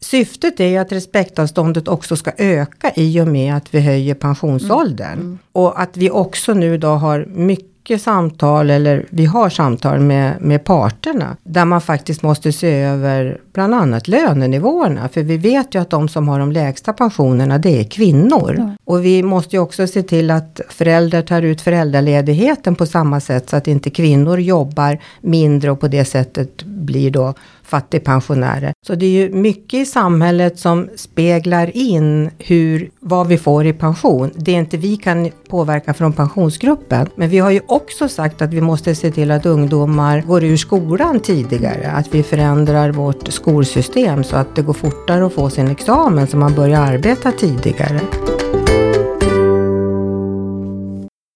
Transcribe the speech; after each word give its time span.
syftet 0.00 0.60
är 0.60 0.80
att 0.80 0.92
respektavståndet 0.92 1.88
också 1.88 2.16
ska 2.16 2.32
öka 2.38 2.92
i 2.96 3.20
och 3.20 3.28
med 3.28 3.54
att 3.56 3.74
vi 3.74 3.80
höjer 3.80 4.14
pensionsåldern. 4.14 5.12
Mm. 5.12 5.26
Mm. 5.26 5.38
Och 5.52 5.80
att 5.80 5.96
vi 5.96 6.10
också 6.10 6.54
nu 6.54 6.78
då 6.78 6.88
har 6.88 7.26
mycket 7.28 8.02
samtal, 8.02 8.70
eller 8.70 9.06
vi 9.10 9.24
har 9.24 9.50
samtal 9.50 10.00
med, 10.00 10.40
med 10.40 10.64
parterna, 10.64 11.36
där 11.42 11.64
man 11.64 11.80
faktiskt 11.80 12.22
måste 12.22 12.52
se 12.52 12.72
över 12.72 13.40
bland 13.52 13.74
annat 13.74 14.08
lönenivåerna. 14.08 15.08
För 15.08 15.22
vi 15.22 15.36
vet 15.36 15.74
ju 15.74 15.80
att 15.80 15.90
de 15.90 16.08
som 16.08 16.28
har 16.28 16.38
de 16.38 16.52
lägsta 16.52 16.92
pensionerna, 16.92 17.58
det 17.58 17.80
är 17.80 17.84
kvinnor. 17.84 18.54
Ja. 18.58 18.70
Och 18.84 19.04
vi 19.04 19.22
måste 19.22 19.56
ju 19.56 19.62
också 19.62 19.86
se 19.86 20.02
till 20.02 20.30
att 20.30 20.60
föräldrar 20.68 21.22
tar 21.22 21.42
ut 21.42 21.60
föräldraledigheten 21.60 22.74
på 22.74 22.86
samma 22.86 23.20
sätt, 23.20 23.50
så 23.50 23.56
att 23.56 23.68
inte 23.68 23.90
kvinnor 23.90 24.38
jobbar 24.38 24.98
mindre 25.20 25.70
och 25.70 25.80
på 25.80 25.88
det 25.88 26.04
sättet 26.04 26.62
blir 26.62 27.10
då 27.10 27.34
fattigpensionärer. 27.70 28.72
Så 28.86 28.94
det 28.94 29.06
är 29.06 29.10
ju 29.10 29.32
mycket 29.32 29.80
i 29.80 29.86
samhället 29.86 30.58
som 30.58 30.88
speglar 30.96 31.76
in 31.76 32.30
hur, 32.38 32.90
vad 33.00 33.26
vi 33.26 33.38
får 33.38 33.66
i 33.66 33.72
pension. 33.72 34.30
Det 34.34 34.52
är 34.52 34.56
inte 34.56 34.76
vi 34.76 34.96
kan 34.96 35.30
påverka 35.48 35.94
från 35.94 36.12
pensionsgruppen. 36.12 37.08
Men 37.14 37.28
vi 37.28 37.38
har 37.38 37.50
ju 37.50 37.60
också 37.66 38.08
sagt 38.08 38.42
att 38.42 38.52
vi 38.52 38.60
måste 38.60 38.94
se 38.94 39.10
till 39.10 39.30
att 39.30 39.46
ungdomar 39.46 40.20
går 40.20 40.44
ur 40.44 40.56
skolan 40.56 41.20
tidigare. 41.20 41.90
Att 41.90 42.14
vi 42.14 42.22
förändrar 42.22 42.92
vårt 42.92 43.28
skolsystem 43.28 44.24
så 44.24 44.36
att 44.36 44.56
det 44.56 44.62
går 44.62 44.72
fortare 44.72 45.26
att 45.26 45.32
få 45.32 45.50
sin 45.50 45.68
examen 45.68 46.26
så 46.26 46.36
man 46.36 46.54
börjar 46.54 46.80
arbeta 46.80 47.32
tidigare. 47.32 48.00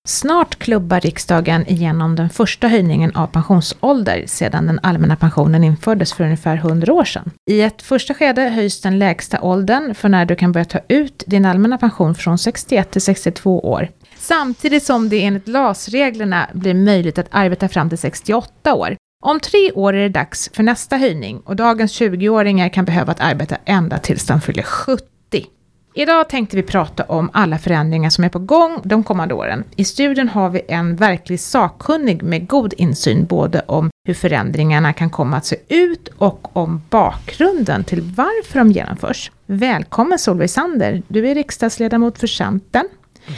Snart 0.09 0.57
klubbar 0.57 1.01
riksdagen 1.01 1.67
igenom 1.67 2.17
den 2.17 2.31
första 2.31 2.69
höjningen 2.69 3.17
av 3.17 3.27
pensionsålder 3.27 4.25
sedan 4.27 4.67
den 4.67 4.81
allmänna 4.83 5.17
pensionen 5.17 5.65
infördes 5.65 6.13
för 6.13 6.25
ungefär 6.25 6.57
100 6.57 6.93
år 6.93 7.05
sedan. 7.05 7.31
I 7.51 7.61
ett 7.61 7.83
första 7.83 8.15
skede 8.15 8.43
höjs 8.43 8.81
den 8.81 8.99
lägsta 8.99 9.41
åldern 9.41 9.95
för 9.95 10.09
när 10.09 10.25
du 10.25 10.37
kan 10.37 10.53
börja 10.53 10.65
ta 10.65 10.79
ut 10.89 11.25
din 11.27 11.45
allmänna 11.45 11.79
pension 11.79 12.15
från 12.15 12.39
61 12.39 12.91
till 12.91 13.03
62 13.03 13.61
år. 13.61 13.89
Samtidigt 14.19 14.83
som 14.83 15.09
det 15.09 15.25
enligt 15.25 15.49
LAS-reglerna 15.49 16.49
blir 16.53 16.75
möjligt 16.75 17.19
att 17.19 17.29
arbeta 17.31 17.69
fram 17.69 17.89
till 17.89 17.99
68 17.99 18.75
år. 18.75 18.97
Om 19.23 19.41
tre 19.41 19.73
år 19.73 19.93
är 19.93 20.03
det 20.03 20.09
dags 20.09 20.51
för 20.53 20.63
nästa 20.63 20.97
höjning 20.97 21.41
och 21.45 21.57
dagens 21.57 22.01
20-åringar 22.01 22.69
kan 22.69 22.85
behöva 22.85 23.13
att 23.13 23.21
arbeta 23.21 23.57
ända 23.65 23.99
tills 23.99 24.27
de 24.27 24.41
fyller 24.41 24.63
70. 24.63 25.14
Idag 25.97 26.29
tänkte 26.29 26.57
vi 26.57 26.63
prata 26.63 27.05
om 27.05 27.31
alla 27.33 27.59
förändringar 27.59 28.11
som 28.11 28.25
är 28.25 28.29
på 28.29 28.39
gång 28.39 28.81
de 28.85 29.05
kommande 29.05 29.35
åren. 29.35 29.65
I 29.77 29.85
studion 29.85 30.29
har 30.29 30.51
vi 30.51 30.63
en 30.69 30.97
verklig 30.97 31.41
sakkunnig 31.41 32.23
med 32.23 32.49
god 32.49 32.75
insyn 32.77 33.27
både 33.27 33.63
om 33.67 33.91
hur 34.05 34.15
förändringarna 34.15 34.93
kan 34.93 35.11
komma 35.11 35.37
att 35.37 35.47
se 35.47 35.57
ut 35.69 36.09
och 36.09 36.57
om 36.57 36.83
bakgrunden 36.91 37.85
till 37.85 38.03
varför 38.03 38.59
de 38.59 38.73
genomförs. 38.73 39.31
Välkommen 39.47 40.19
Solveig 40.19 40.51
Sander, 40.51 41.03
du 41.09 41.29
är 41.29 41.35
riksdagsledamot 41.35 42.19
för 42.19 42.27
Centern 42.27 42.89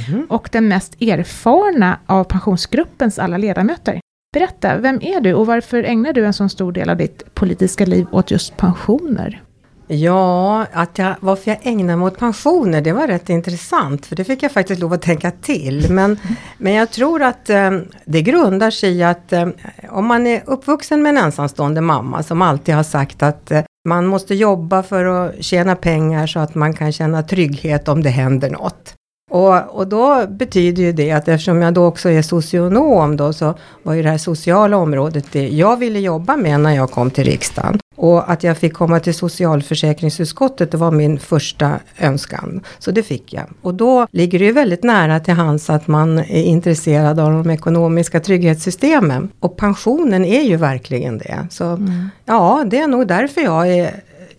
mm. 0.08 0.26
och 0.30 0.48
den 0.52 0.68
mest 0.68 1.02
erfarna 1.02 1.98
av 2.06 2.24
pensionsgruppens 2.24 3.18
alla 3.18 3.36
ledamöter. 3.36 4.00
Berätta, 4.34 4.78
vem 4.78 4.98
är 5.02 5.20
du 5.20 5.34
och 5.34 5.46
varför 5.46 5.82
ägnar 5.82 6.12
du 6.12 6.26
en 6.26 6.32
så 6.32 6.48
stor 6.48 6.72
del 6.72 6.90
av 6.90 6.96
ditt 6.96 7.34
politiska 7.34 7.86
liv 7.86 8.06
åt 8.10 8.30
just 8.30 8.56
pensioner? 8.56 9.42
Ja, 9.88 10.66
att 10.72 10.98
jag, 10.98 11.14
varför 11.20 11.50
jag 11.50 11.58
ägnar 11.62 11.96
mig 11.96 12.06
åt 12.06 12.18
pensioner, 12.18 12.80
det 12.80 12.92
var 12.92 13.06
rätt 13.06 13.28
intressant. 13.30 14.06
För 14.06 14.16
det 14.16 14.24
fick 14.24 14.42
jag 14.42 14.52
faktiskt 14.52 14.80
lov 14.80 14.92
att 14.92 15.02
tänka 15.02 15.30
till. 15.30 15.86
Men, 15.90 16.18
men 16.58 16.72
jag 16.72 16.90
tror 16.90 17.22
att 17.22 17.50
eh, 17.50 17.70
det 18.04 18.22
grundar 18.22 18.70
sig 18.70 18.92
i 18.92 19.02
att 19.02 19.32
eh, 19.32 19.48
om 19.88 20.06
man 20.06 20.26
är 20.26 20.42
uppvuxen 20.46 21.02
med 21.02 21.10
en 21.10 21.24
ensamstående 21.24 21.80
mamma 21.80 22.22
som 22.22 22.42
alltid 22.42 22.74
har 22.74 22.82
sagt 22.82 23.22
att 23.22 23.50
eh, 23.50 23.62
man 23.88 24.06
måste 24.06 24.34
jobba 24.34 24.82
för 24.82 25.04
att 25.04 25.44
tjäna 25.44 25.76
pengar 25.76 26.26
så 26.26 26.40
att 26.40 26.54
man 26.54 26.72
kan 26.72 26.92
känna 26.92 27.22
trygghet 27.22 27.88
om 27.88 28.02
det 28.02 28.10
händer 28.10 28.50
något. 28.50 28.94
Och, 29.36 29.78
och 29.78 29.86
då 29.86 30.26
betyder 30.26 30.82
ju 30.82 30.92
det 30.92 31.12
att 31.12 31.28
eftersom 31.28 31.62
jag 31.62 31.74
då 31.74 31.84
också 31.84 32.10
är 32.10 32.22
socionom 32.22 33.16
då 33.16 33.32
så 33.32 33.54
var 33.82 33.94
ju 33.94 34.02
det 34.02 34.08
här 34.08 34.18
sociala 34.18 34.76
området 34.76 35.24
det 35.32 35.48
jag 35.48 35.76
ville 35.76 35.98
jobba 35.98 36.36
med 36.36 36.60
när 36.60 36.74
jag 36.74 36.90
kom 36.90 37.10
till 37.10 37.24
riksdagen. 37.24 37.78
Och 37.96 38.30
att 38.30 38.42
jag 38.42 38.58
fick 38.58 38.74
komma 38.74 39.00
till 39.00 39.14
socialförsäkringsutskottet, 39.14 40.70
det 40.70 40.76
var 40.76 40.90
min 40.90 41.18
första 41.18 41.72
önskan. 41.98 42.60
Så 42.78 42.90
det 42.90 43.02
fick 43.02 43.32
jag. 43.32 43.44
Och 43.62 43.74
då 43.74 44.06
ligger 44.12 44.38
det 44.38 44.44
ju 44.44 44.52
väldigt 44.52 44.84
nära 44.84 45.20
till 45.20 45.34
hands 45.34 45.70
att 45.70 45.86
man 45.86 46.18
är 46.18 46.42
intresserad 46.42 47.20
av 47.20 47.30
de 47.30 47.50
ekonomiska 47.50 48.20
trygghetssystemen. 48.20 49.28
Och 49.40 49.56
pensionen 49.56 50.24
är 50.24 50.42
ju 50.42 50.56
verkligen 50.56 51.18
det. 51.18 51.46
Så 51.50 51.64
mm. 51.64 52.08
ja, 52.24 52.64
det 52.66 52.78
är 52.78 52.88
nog 52.88 53.06
därför 53.06 53.40
jag 53.40 53.68
är 53.68 53.90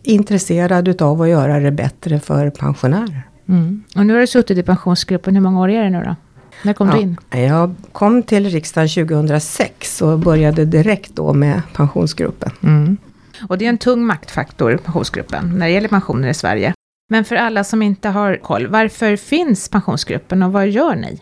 intresserad 0.03 0.87
utav 0.87 1.21
att 1.21 1.29
göra 1.29 1.59
det 1.59 1.71
bättre 1.71 2.19
för 2.19 2.49
pensionärer. 2.49 3.27
Mm. 3.49 3.83
Och 3.95 4.05
nu 4.05 4.13
har 4.13 4.19
du 4.19 4.27
suttit 4.27 4.57
i 4.57 4.63
pensionsgruppen, 4.63 5.35
hur 5.35 5.41
många 5.41 5.59
år 5.59 5.69
är 5.69 5.83
det 5.83 5.89
nu 5.89 6.03
då? 6.05 6.15
När 6.63 6.73
kom 6.73 6.87
ja, 6.87 6.95
du 6.95 7.01
in? 7.01 7.17
Jag 7.31 7.75
kom 7.91 8.23
till 8.23 8.49
riksdagen 8.49 9.07
2006 9.07 10.01
och 10.01 10.19
började 10.19 10.65
direkt 10.65 11.15
då 11.15 11.33
med 11.33 11.61
pensionsgruppen. 11.73 12.51
Mm. 12.63 12.97
Och 13.47 13.57
det 13.57 13.65
är 13.65 13.69
en 13.69 13.77
tung 13.77 14.05
maktfaktor, 14.05 14.77
pensionsgruppen, 14.77 15.49
när 15.57 15.65
det 15.65 15.71
gäller 15.71 15.89
pensioner 15.89 16.27
i 16.27 16.33
Sverige. 16.33 16.73
Men 17.09 17.25
för 17.25 17.35
alla 17.35 17.63
som 17.63 17.81
inte 17.81 18.09
har 18.09 18.35
koll, 18.35 18.67
varför 18.67 19.15
finns 19.15 19.69
pensionsgruppen 19.69 20.43
och 20.43 20.51
vad 20.51 20.67
gör 20.67 20.95
ni? 20.95 21.21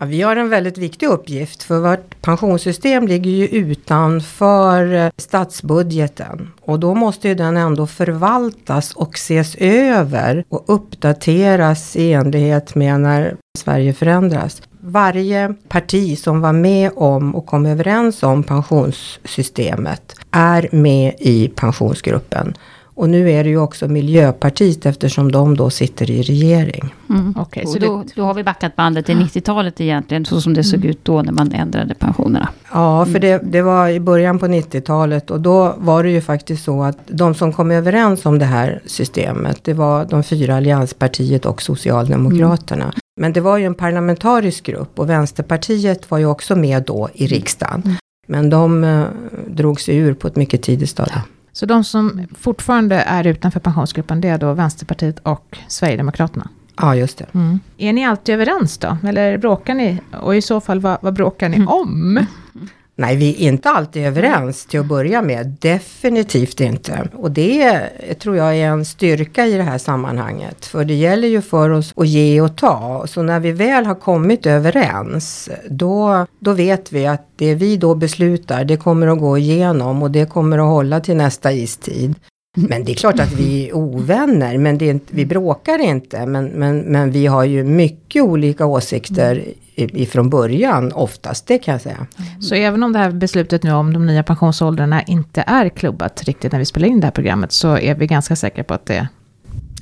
Ja, 0.00 0.06
vi 0.06 0.22
har 0.22 0.36
en 0.36 0.48
väldigt 0.48 0.78
viktig 0.78 1.06
uppgift 1.06 1.62
för 1.62 1.78
vårt 1.78 2.22
pensionssystem 2.22 3.06
ligger 3.06 3.30
ju 3.30 3.46
utanför 3.48 4.94
eh, 4.94 5.10
statsbudgeten. 5.16 6.52
Och 6.60 6.80
då 6.80 6.94
måste 6.94 7.28
ju 7.28 7.34
den 7.34 7.56
ändå 7.56 7.86
förvaltas 7.86 8.92
och 8.92 9.14
ses 9.14 9.56
över 9.58 10.44
och 10.48 10.64
uppdateras 10.66 11.96
i 11.96 12.12
enlighet 12.12 12.74
med 12.74 13.00
när 13.00 13.36
Sverige 13.58 13.92
förändras. 13.92 14.62
Varje 14.80 15.54
parti 15.68 16.18
som 16.18 16.40
var 16.40 16.52
med 16.52 16.90
om 16.96 17.34
och 17.34 17.46
kom 17.46 17.66
överens 17.66 18.22
om 18.22 18.42
pensionssystemet 18.42 20.16
är 20.30 20.68
med 20.72 21.14
i 21.18 21.48
pensionsgruppen. 21.48 22.54
Och 23.00 23.08
nu 23.08 23.30
är 23.30 23.44
det 23.44 23.50
ju 23.50 23.58
också 23.58 23.88
Miljöpartiet 23.88 24.86
eftersom 24.86 25.32
de 25.32 25.56
då 25.56 25.70
sitter 25.70 26.10
i 26.10 26.22
regering. 26.22 26.94
Mm. 27.10 27.34
Okay, 27.38 27.66
så 27.66 27.78
då, 27.78 28.04
då, 28.14 28.22
har 28.22 28.34
vi 28.34 28.44
backat 28.44 28.76
bandet 28.76 29.06
till 29.06 29.16
90-talet 29.16 29.80
egentligen, 29.80 30.24
så 30.24 30.40
som 30.40 30.54
det 30.54 30.64
såg 30.64 30.78
mm. 30.78 30.90
ut 30.90 31.04
då 31.04 31.22
när 31.22 31.32
man 31.32 31.52
ändrade 31.52 31.94
pensionerna. 31.94 32.48
Ja, 32.72 33.06
för 33.06 33.18
det, 33.18 33.40
det 33.44 33.62
var 33.62 33.88
i 33.88 34.00
början 34.00 34.38
på 34.38 34.46
90-talet 34.46 35.30
och 35.30 35.40
då 35.40 35.74
var 35.78 36.02
det 36.02 36.10
ju 36.10 36.20
faktiskt 36.20 36.64
så 36.64 36.82
att 36.82 36.98
de 37.06 37.34
som 37.34 37.52
kom 37.52 37.70
överens 37.70 38.26
om 38.26 38.38
det 38.38 38.44
här 38.44 38.80
systemet, 38.86 39.64
det 39.64 39.74
var 39.74 40.04
de 40.04 40.22
fyra 40.22 40.56
allianspartiet 40.56 41.46
och 41.46 41.62
Socialdemokraterna. 41.62 42.84
Mm. 42.84 42.94
Men 43.20 43.32
det 43.32 43.40
var 43.40 43.58
ju 43.58 43.66
en 43.66 43.74
parlamentarisk 43.74 44.66
grupp 44.66 44.98
och 44.98 45.10
Vänsterpartiet 45.10 46.10
var 46.10 46.18
ju 46.18 46.26
också 46.26 46.56
med 46.56 46.82
då 46.82 47.08
i 47.14 47.26
riksdagen. 47.26 47.82
Mm. 47.84 47.96
Men 48.26 48.50
de 48.50 48.84
eh, 48.84 49.04
drog 49.46 49.80
sig 49.80 49.96
ur 49.96 50.14
på 50.14 50.28
ett 50.28 50.36
mycket 50.36 50.62
tidigt 50.62 50.90
stadium. 50.90 51.20
Så 51.60 51.66
de 51.66 51.84
som 51.84 52.26
fortfarande 52.38 52.96
är 52.96 53.26
utanför 53.26 53.60
pensionsgruppen, 53.60 54.20
det 54.20 54.28
är 54.28 54.38
då 54.38 54.52
Vänsterpartiet 54.52 55.18
och 55.18 55.58
Sverigedemokraterna? 55.68 56.48
Ja, 56.76 56.96
just 56.96 57.18
det. 57.18 57.26
Mm. 57.34 57.60
Är 57.78 57.92
ni 57.92 58.06
alltid 58.06 58.34
överens 58.34 58.78
då? 58.78 58.96
Eller 59.04 59.38
bråkar 59.38 59.74
ni? 59.74 60.00
Och 60.22 60.36
i 60.36 60.42
så 60.42 60.60
fall, 60.60 60.80
vad, 60.80 60.98
vad 61.00 61.14
bråkar 61.14 61.48
ni 61.48 61.66
om? 61.66 62.26
Nej, 63.00 63.16
vi 63.16 63.30
är 63.30 63.48
inte 63.48 63.70
alltid 63.70 64.06
överens 64.06 64.66
till 64.66 64.80
att 64.80 64.86
börja 64.86 65.22
med. 65.22 65.56
Definitivt 65.60 66.60
inte. 66.60 67.08
Och 67.14 67.30
det 67.30 67.80
tror 68.18 68.36
jag 68.36 68.56
är 68.56 68.66
en 68.66 68.84
styrka 68.84 69.46
i 69.46 69.52
det 69.52 69.62
här 69.62 69.78
sammanhanget. 69.78 70.66
För 70.66 70.84
det 70.84 70.94
gäller 70.94 71.28
ju 71.28 71.42
för 71.42 71.70
oss 71.70 71.92
att 71.96 72.08
ge 72.08 72.40
och 72.40 72.56
ta. 72.56 73.06
Så 73.06 73.22
när 73.22 73.40
vi 73.40 73.52
väl 73.52 73.86
har 73.86 73.94
kommit 73.94 74.46
överens, 74.46 75.50
då, 75.70 76.26
då 76.38 76.52
vet 76.52 76.92
vi 76.92 77.06
att 77.06 77.28
det 77.36 77.54
vi 77.54 77.76
då 77.76 77.94
beslutar, 77.94 78.64
det 78.64 78.76
kommer 78.76 79.06
att 79.06 79.18
gå 79.18 79.38
igenom 79.38 80.02
och 80.02 80.10
det 80.10 80.30
kommer 80.30 80.58
att 80.58 80.64
hålla 80.64 81.00
till 81.00 81.16
nästa 81.16 81.52
istid. 81.52 82.14
Men 82.56 82.84
det 82.84 82.92
är 82.92 82.96
klart 82.96 83.20
att 83.20 83.32
vi 83.32 83.68
är 83.68 83.76
ovänner, 83.76 84.58
men 84.58 84.78
det 84.78 84.84
är 84.84 84.90
inte, 84.90 85.14
vi 85.14 85.26
bråkar 85.26 85.78
inte. 85.78 86.26
Men, 86.26 86.46
men, 86.46 86.78
men 86.78 87.10
vi 87.10 87.26
har 87.26 87.44
ju 87.44 87.64
mycket 87.64 88.22
olika 88.22 88.66
åsikter 88.66 89.44
ifrån 89.80 90.30
början 90.30 90.92
oftast, 90.92 91.46
det 91.46 91.58
kan 91.58 91.72
jag 91.72 91.80
säga. 91.80 92.06
Så 92.40 92.54
även 92.54 92.82
om 92.82 92.92
det 92.92 92.98
här 92.98 93.10
beslutet 93.10 93.62
nu 93.62 93.72
om 93.72 93.92
de 93.92 94.06
nya 94.06 94.22
pensionsåldrarna 94.22 95.02
inte 95.02 95.44
är 95.46 95.68
klubbat 95.68 96.22
riktigt 96.24 96.52
när 96.52 96.58
vi 96.58 96.64
spelar 96.64 96.88
in 96.88 97.00
det 97.00 97.06
här 97.06 97.12
programmet, 97.12 97.52
så 97.52 97.78
är 97.78 97.94
vi 97.94 98.06
ganska 98.06 98.36
säkra 98.36 98.64
på 98.64 98.74
att 98.74 98.86
det, 98.86 98.94
det 98.94 99.08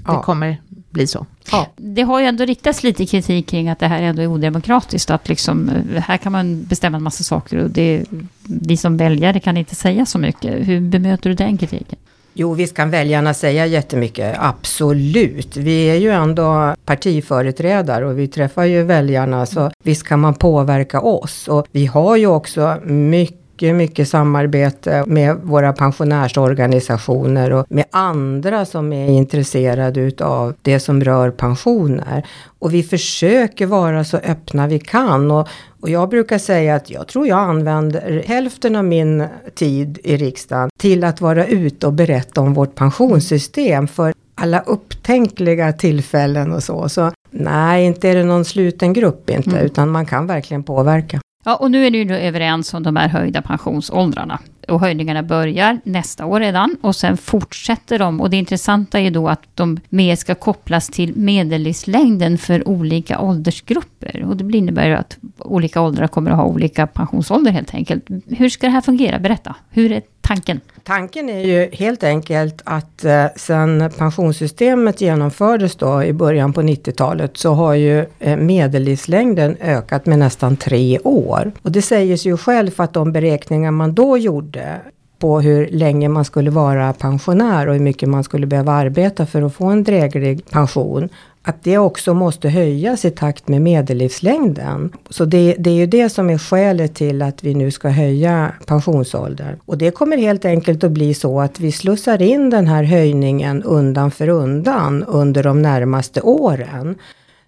ja. 0.07 0.23
kommer 0.23 0.57
bli 0.91 1.07
så. 1.07 1.27
Ja. 1.53 1.67
Det 1.77 2.03
har 2.03 2.21
ju 2.21 2.27
ändå 2.27 2.45
riktats 2.45 2.83
lite 2.83 3.07
kritik 3.07 3.47
kring 3.47 3.69
att 3.69 3.79
det 3.79 3.87
här 3.87 4.03
ändå 4.03 4.23
är 4.23 4.27
odemokratiskt. 4.27 5.11
Att 5.11 5.29
liksom, 5.29 5.71
här 5.97 6.17
kan 6.17 6.33
man 6.33 6.63
bestämma 6.65 6.97
en 6.97 7.03
massa 7.03 7.25
saker 7.25 7.57
och 7.57 7.71
det, 7.71 8.05
vi 8.43 8.77
som 8.77 8.97
väljare 8.97 9.41
kan 9.41 9.57
inte 9.57 9.75
säga 9.75 10.07
så 10.07 10.19
mycket. 10.19 10.69
Hur 10.69 10.81
bemöter 10.81 11.31
du 11.31 11.37
den 11.37 11.59
kritiken? 11.59 11.99
Jo, 12.41 12.55
visst 12.55 12.77
kan 12.77 12.91
väljarna 12.91 13.35
säga 13.35 13.67
jättemycket, 13.67 14.37
absolut. 14.39 15.57
Vi 15.57 15.91
är 15.91 15.95
ju 15.95 16.11
ändå 16.11 16.75
partiföreträdare 16.85 18.07
och 18.07 18.19
vi 18.19 18.29
träffar 18.29 18.65
ju 18.65 18.83
väljarna, 18.83 19.47
så 19.47 19.71
visst 19.85 20.07
kan 20.07 20.21
man 20.21 20.35
påverka 20.35 21.01
oss. 21.01 21.49
Och 21.49 21.67
vi 21.73 21.87
har 21.87 22.17
ju 22.17 22.27
också 22.27 22.77
mycket 22.85 23.48
mycket, 23.59 23.75
mycket 23.75 24.09
samarbete 24.09 25.05
med 25.07 25.37
våra 25.43 25.73
pensionärsorganisationer 25.73 27.53
och 27.53 27.67
med 27.69 27.85
andra 27.91 28.65
som 28.65 28.93
är 28.93 29.09
intresserade 29.09 30.01
utav 30.01 30.55
det 30.63 30.81
som 30.81 31.05
rör 31.05 31.31
pensioner. 31.31 32.27
Och 32.59 32.75
vi 32.75 32.83
försöker 32.83 33.67
vara 33.67 34.05
så 34.05 34.17
öppna 34.17 34.67
vi 34.67 34.79
kan. 34.79 35.31
Och, 35.31 35.49
och 35.81 35.91
jag 35.91 36.09
brukar 36.09 36.39
säga 36.39 36.75
att 36.75 36.91
jag 36.91 37.09
tror 37.09 37.27
jag 37.27 37.39
använder 37.39 38.23
hälften 38.27 38.77
av 38.77 38.85
min 38.85 39.25
tid 39.55 39.99
i 40.05 40.17
riksdagen 40.17 40.71
till 40.79 41.05
att 41.05 41.21
vara 41.21 41.47
ute 41.47 41.87
och 41.87 41.93
berätta 41.93 42.41
om 42.41 42.55
vårt 42.55 42.75
pensionssystem. 42.75 43.89
För 43.89 44.13
alla 44.35 44.61
upptänkliga 44.61 45.73
tillfällen 45.73 46.53
och 46.53 46.63
så. 46.63 46.89
Så 46.89 47.11
nej, 47.31 47.85
inte 47.85 48.09
är 48.09 48.15
det 48.15 48.25
någon 48.25 48.45
sluten 48.45 48.93
grupp 48.93 49.31
inte, 49.31 49.51
mm. 49.51 49.65
utan 49.65 49.91
man 49.91 50.07
kan 50.07 50.27
verkligen 50.27 50.63
påverka. 50.63 51.21
Ja, 51.49 51.57
och 51.57 51.71
nu 51.71 51.87
är 51.87 51.91
ni 51.91 51.99
ju 51.99 52.15
överens 52.15 52.75
om 52.75 52.83
de 52.83 52.97
här 52.97 53.09
höjda 53.09 53.43
pensionsåldrarna. 53.43 54.39
Och 54.69 54.81
höjningarna 54.81 55.23
börjar 55.23 55.81
nästa 55.85 56.27
år 56.27 56.41
redan 56.41 56.77
och 56.81 56.97
sen 56.97 57.17
fortsätter 57.17 57.99
de. 57.99 58.21
Och 58.21 58.31
det 58.31 58.37
intressanta 58.37 59.01
är 59.01 59.11
då 59.11 59.29
att 59.29 59.43
de 59.55 59.81
mer 59.89 60.17
ska 60.17 60.35
kopplas 60.35 60.89
till 60.89 61.17
medellivslängden 61.17 62.39
för 62.39 62.69
olika 62.69 63.21
åldersgrupper. 63.21 64.25
Och 64.29 64.37
det 64.37 64.59
innebär 64.59 64.87
ju 64.87 64.95
att 64.95 65.19
olika 65.39 65.81
åldrar 65.81 66.07
kommer 66.07 66.31
att 66.31 66.37
ha 66.37 66.45
olika 66.45 66.87
pensionsålder 66.87 67.53
helt 67.53 67.75
enkelt. 67.75 68.05
Hur 68.27 68.49
ska 68.49 68.67
det 68.67 68.73
här 68.73 68.81
fungera? 68.81 69.19
Berätta. 69.19 69.55
Hur 69.71 69.93
är 69.93 70.03
tanken? 70.21 70.61
Tanken 70.85 71.29
är 71.29 71.41
ju 71.41 71.71
helt 71.73 72.05
enkelt 72.05 72.63
att 72.65 73.05
eh, 73.05 73.25
sen 73.37 73.91
pensionssystemet 73.99 75.01
genomfördes 75.01 75.77
då 75.77 76.03
i 76.03 76.13
början 76.13 76.53
på 76.53 76.63
90-talet 76.63 77.37
så 77.37 77.53
har 77.53 77.75
ju 77.75 78.07
eh, 78.19 78.37
medellivslängden 78.37 79.57
ökat 79.61 80.07
med 80.07 80.19
nästan 80.19 80.57
tre 80.57 80.99
år. 80.99 81.53
Och 81.63 81.73
det 81.73 81.83
säger 81.83 82.17
sig 82.17 82.33
ju 82.33 82.37
själv 82.37 82.71
att 82.77 82.93
de 82.93 83.13
beräkningar 83.13 83.71
man 83.71 83.95
då 83.95 84.19
gjorde 84.19 84.58
på 85.19 85.41
hur 85.41 85.69
länge 85.71 86.09
man 86.09 86.25
skulle 86.25 86.51
vara 86.51 86.93
pensionär 86.93 87.67
och 87.67 87.75
hur 87.75 87.81
mycket 87.81 88.09
man 88.09 88.25
skulle 88.25 88.47
behöva 88.47 88.73
arbeta 88.73 89.27
för 89.27 89.43
att 89.43 89.55
få 89.55 89.67
en 89.67 89.85
dräglig 89.85 90.51
pension 90.51 91.09
att 91.43 91.65
det 91.65 91.79
också 91.79 92.15
måste 92.15 92.49
höjas 92.49 93.05
i 93.05 93.11
takt 93.11 93.49
med 93.49 93.63
medellivslängden. 93.63 94.93
Så 95.11 95.25
det, 95.25 95.55
det, 95.59 95.71
är 95.71 95.75
ju 95.75 95.87
det 95.87 96.09
som 96.09 96.31
är 96.31 96.39
skälet 96.39 96.95
till 96.95 97.23
att 97.23 97.45
vi 97.45 97.55
nu 97.55 97.71
ska 97.71 97.89
höja 97.89 98.53
pensionsåldern. 98.67 99.59
Och 99.65 99.79
det 99.79 99.91
kommer 99.91 100.17
helt 100.17 100.45
enkelt 100.45 100.85
att 100.85 100.91
bli 100.91 101.15
så 101.15 101.41
att 101.41 101.61
vi 101.61 101.73
slussar 101.73 102.23
in 102.23 102.51
den 102.51 102.67
här 102.67 102.83
höjningen 102.83 103.63
undan 103.63 104.11
för 104.11 104.29
undan 104.29 105.05
under 105.05 105.43
de 105.43 105.63
närmaste 105.63 106.21
åren. 106.21 106.95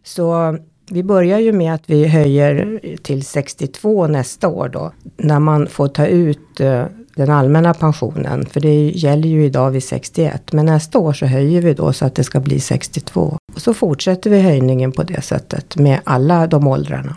Så 0.05 0.59
vi 0.91 1.03
börjar 1.03 1.39
ju 1.39 1.53
med 1.53 1.75
att 1.75 1.91
vi 1.91 2.07
höjer 2.07 2.81
till 3.03 3.25
62 3.25 4.07
nästa 4.07 4.49
år 4.49 4.69
då, 4.69 4.93
när 5.17 5.39
man 5.39 5.67
får 5.67 5.89
ta 5.89 6.07
ut 6.07 6.61
eh, 6.61 6.85
den 7.20 7.31
allmänna 7.31 7.75
pensionen. 7.75 8.46
För 8.46 8.61
det 8.61 8.90
gäller 8.90 9.28
ju 9.28 9.44
idag 9.44 9.70
vid 9.70 9.84
61. 9.84 10.52
Men 10.52 10.67
nästa 10.67 10.99
år 10.99 11.12
så 11.12 11.26
höjer 11.26 11.62
vi 11.62 11.75
då 11.75 11.93
så 11.93 12.06
att 12.06 12.14
det 12.14 12.25
ska 12.25 12.40
bli 12.40 12.61
62. 12.61 13.38
Och 13.55 13.61
så 13.61 13.75
fortsätter 13.75 14.31
vi 14.31 14.40
höjningen 14.40 14.93
på 14.93 15.02
det 15.02 15.22
sättet 15.22 15.76
med 15.76 16.00
alla 16.05 16.46
de 16.46 16.67
åldrarna. 16.67 17.17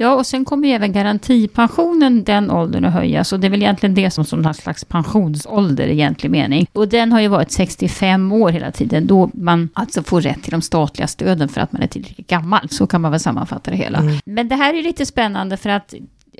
Ja, 0.00 0.14
och 0.14 0.26
sen 0.26 0.44
kommer 0.44 0.68
ju 0.68 0.74
även 0.74 0.92
garantipensionen, 0.92 2.24
den 2.24 2.50
åldern 2.50 2.84
att 2.84 2.92
höjas. 2.92 3.32
Och 3.32 3.40
det 3.40 3.46
är 3.46 3.50
väl 3.50 3.62
egentligen 3.62 3.94
det 3.94 4.10
som, 4.10 4.24
som 4.24 4.42
någon 4.42 4.54
slags 4.54 4.84
pensionsålder 4.84 5.86
i 5.86 5.92
egentlig 5.92 6.30
mening. 6.30 6.66
Och 6.72 6.88
den 6.88 7.12
har 7.12 7.20
ju 7.20 7.28
varit 7.28 7.52
65 7.52 8.32
år 8.32 8.50
hela 8.50 8.70
tiden, 8.70 9.06
då 9.06 9.30
man 9.34 9.68
alltså 9.72 10.02
får 10.02 10.20
rätt 10.20 10.42
till 10.42 10.50
de 10.50 10.62
statliga 10.62 11.06
stöden 11.06 11.48
för 11.48 11.60
att 11.60 11.72
man 11.72 11.82
är 11.82 11.86
tillräckligt 11.86 12.26
gammal. 12.26 12.68
Så 12.70 12.86
kan 12.86 13.00
man 13.00 13.10
väl 13.10 13.20
sammanfatta 13.20 13.70
det 13.70 13.76
hela. 13.76 13.98
Mm. 13.98 14.16
Men 14.24 14.48
det 14.48 14.54
här 14.54 14.74
är 14.74 14.82
lite 14.82 15.06
spännande 15.06 15.56
för 15.56 15.70
att 15.70 15.94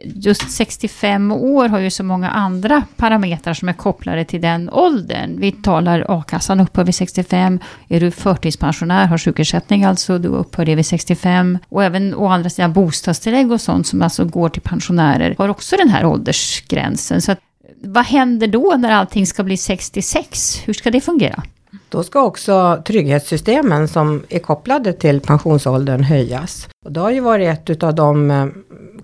just 0.04 0.50
65 0.50 1.32
år 1.32 1.68
har 1.68 1.78
ju 1.78 1.90
så 1.90 2.04
många 2.04 2.30
andra 2.30 2.82
parametrar 2.96 3.54
som 3.54 3.68
är 3.68 3.72
kopplade 3.72 4.24
till 4.24 4.40
den 4.40 4.70
åldern. 4.70 5.40
Vi 5.40 5.52
talar 5.52 6.06
a-kassan 6.08 6.60
upphör 6.60 6.84
vid 6.84 6.94
65. 6.94 7.58
Är 7.88 8.00
du 8.00 8.10
förtidspensionär, 8.10 9.06
har 9.06 9.18
sjukersättning 9.18 9.84
alltså, 9.84 10.18
då 10.18 10.28
upphör 10.28 10.64
det 10.64 10.74
vid 10.74 10.86
65. 10.86 11.58
Och 11.68 11.84
även 11.84 12.14
å 12.14 12.26
andra 12.26 12.50
sidan 12.50 12.72
bostadstillägg 12.72 13.52
och 13.52 13.60
sånt 13.60 13.86
som 13.86 14.02
alltså 14.02 14.24
går 14.24 14.48
till 14.48 14.62
pensionärer 14.62 15.34
har 15.38 15.48
också 15.48 15.76
den 15.76 15.88
här 15.88 16.06
åldersgränsen. 16.06 17.22
Så 17.22 17.32
att, 17.32 17.38
vad 17.82 18.04
händer 18.04 18.46
då 18.46 18.74
när 18.78 18.92
allting 18.92 19.26
ska 19.26 19.42
bli 19.42 19.56
66? 19.56 20.62
Hur 20.64 20.72
ska 20.72 20.90
det 20.90 21.00
fungera? 21.00 21.42
Då 21.88 22.02
ska 22.02 22.22
också 22.22 22.82
trygghetssystemen 22.86 23.88
som 23.88 24.22
är 24.28 24.38
kopplade 24.38 24.92
till 24.92 25.20
pensionsåldern 25.20 26.02
höjas. 26.02 26.68
Och 26.84 26.92
det 26.92 27.00
har 27.00 27.10
ju 27.10 27.20
varit 27.20 27.70
ett 27.70 27.82
av 27.82 27.94
de 27.94 28.30
eh, 28.30 28.46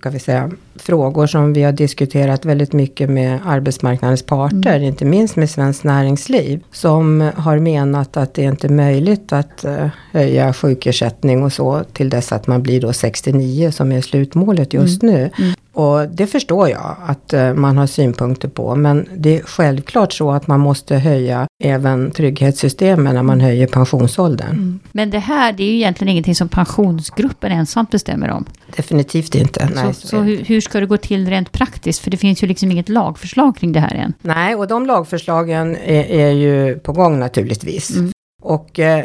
ska 0.06 0.11
vi 0.11 0.19
säga, 0.19 0.50
frågor 0.76 1.26
som 1.26 1.52
vi 1.52 1.62
har 1.62 1.73
diskuterat 1.73 2.44
väldigt 2.44 2.73
mycket 2.73 3.11
med 3.11 3.40
arbetsmarknadens 3.46 4.23
parter, 4.23 4.76
mm. 4.76 4.82
inte 4.82 5.05
minst 5.05 5.37
med 5.37 5.50
Svenskt 5.50 5.84
Näringsliv, 5.84 6.64
som 6.73 7.31
har 7.37 7.58
menat 7.58 8.17
att 8.17 8.34
det 8.34 8.43
inte 8.43 8.67
är 8.67 8.73
möjligt 8.73 9.32
att 9.32 9.64
uh, 9.64 9.88
höja 10.12 10.52
sjukersättning 10.52 11.43
och 11.43 11.52
så 11.52 11.84
till 11.93 12.11
dess 12.11 12.32
att 12.32 12.46
man 12.46 12.62
blir 12.62 12.81
då 12.81 12.93
69 12.93 13.70
som 13.70 13.93
är 13.93 14.00
slutmålet 14.00 14.75
just 14.75 15.02
mm. 15.02 15.14
nu. 15.14 15.31
Mm. 15.38 15.52
Och 15.73 16.08
det 16.08 16.26
förstår 16.26 16.69
jag 16.69 16.96
att 17.06 17.34
uh, 17.34 17.55
man 17.55 17.78
har 17.78 17.87
synpunkter 17.87 18.49
på, 18.49 18.76
men 18.76 19.08
det 19.17 19.37
är 19.37 19.43
självklart 19.43 20.12
så 20.12 20.31
att 20.31 20.46
man 20.46 20.61
måste 20.61 20.96
höja 20.96 21.46
även 21.64 22.11
trygghetssystemen 22.11 23.14
när 23.14 23.23
man 23.23 23.40
höjer 23.40 23.67
pensionsåldern. 23.67 24.50
Mm. 24.50 24.81
Men 24.93 25.11
det 25.11 25.19
här, 25.19 25.52
det 25.52 25.62
är 25.62 25.69
ju 25.69 25.76
egentligen 25.76 26.11
ingenting 26.11 26.34
som 26.34 26.49
pensionsgruppen 26.49 27.52
ensamt 27.67 27.91
bestämmer 27.91 28.31
om. 28.31 28.45
Definitivt 28.77 29.35
inte. 29.35 29.69
Nej, 29.75 29.95
så, 29.95 30.07
så 30.07 30.21
hur, 30.21 30.45
hur, 30.45 30.61
ska 30.61 30.81
det 30.81 30.87
gå 30.87 30.97
till 30.97 31.29
rent 31.29 31.53
praktiskt? 31.53 32.01
För 32.01 32.11
det 32.11 32.17
finns 32.17 32.43
ju 32.43 32.47
liksom 32.47 32.71
inget 32.71 32.89
lagförslag 32.89 33.57
kring 33.57 33.73
det 33.73 33.81
här 33.81 33.95
än. 33.95 34.13
Nej, 34.23 34.55
och 34.55 34.69
de 34.69 34.87
lagförslagen 34.87 35.77
är, 35.77 36.05
är 36.05 36.31
ju 36.31 36.79
på 36.79 36.93
gång 36.93 37.19
naturligtvis. 37.19 37.97
Mm. 37.97 38.13
Och 38.43 38.79
eh, 38.79 39.05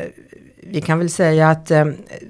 vi 0.64 0.82
kan 0.82 1.00
väl 1.00 1.10
säga 1.10 1.50
att 1.50 1.72
eh, 1.72 1.86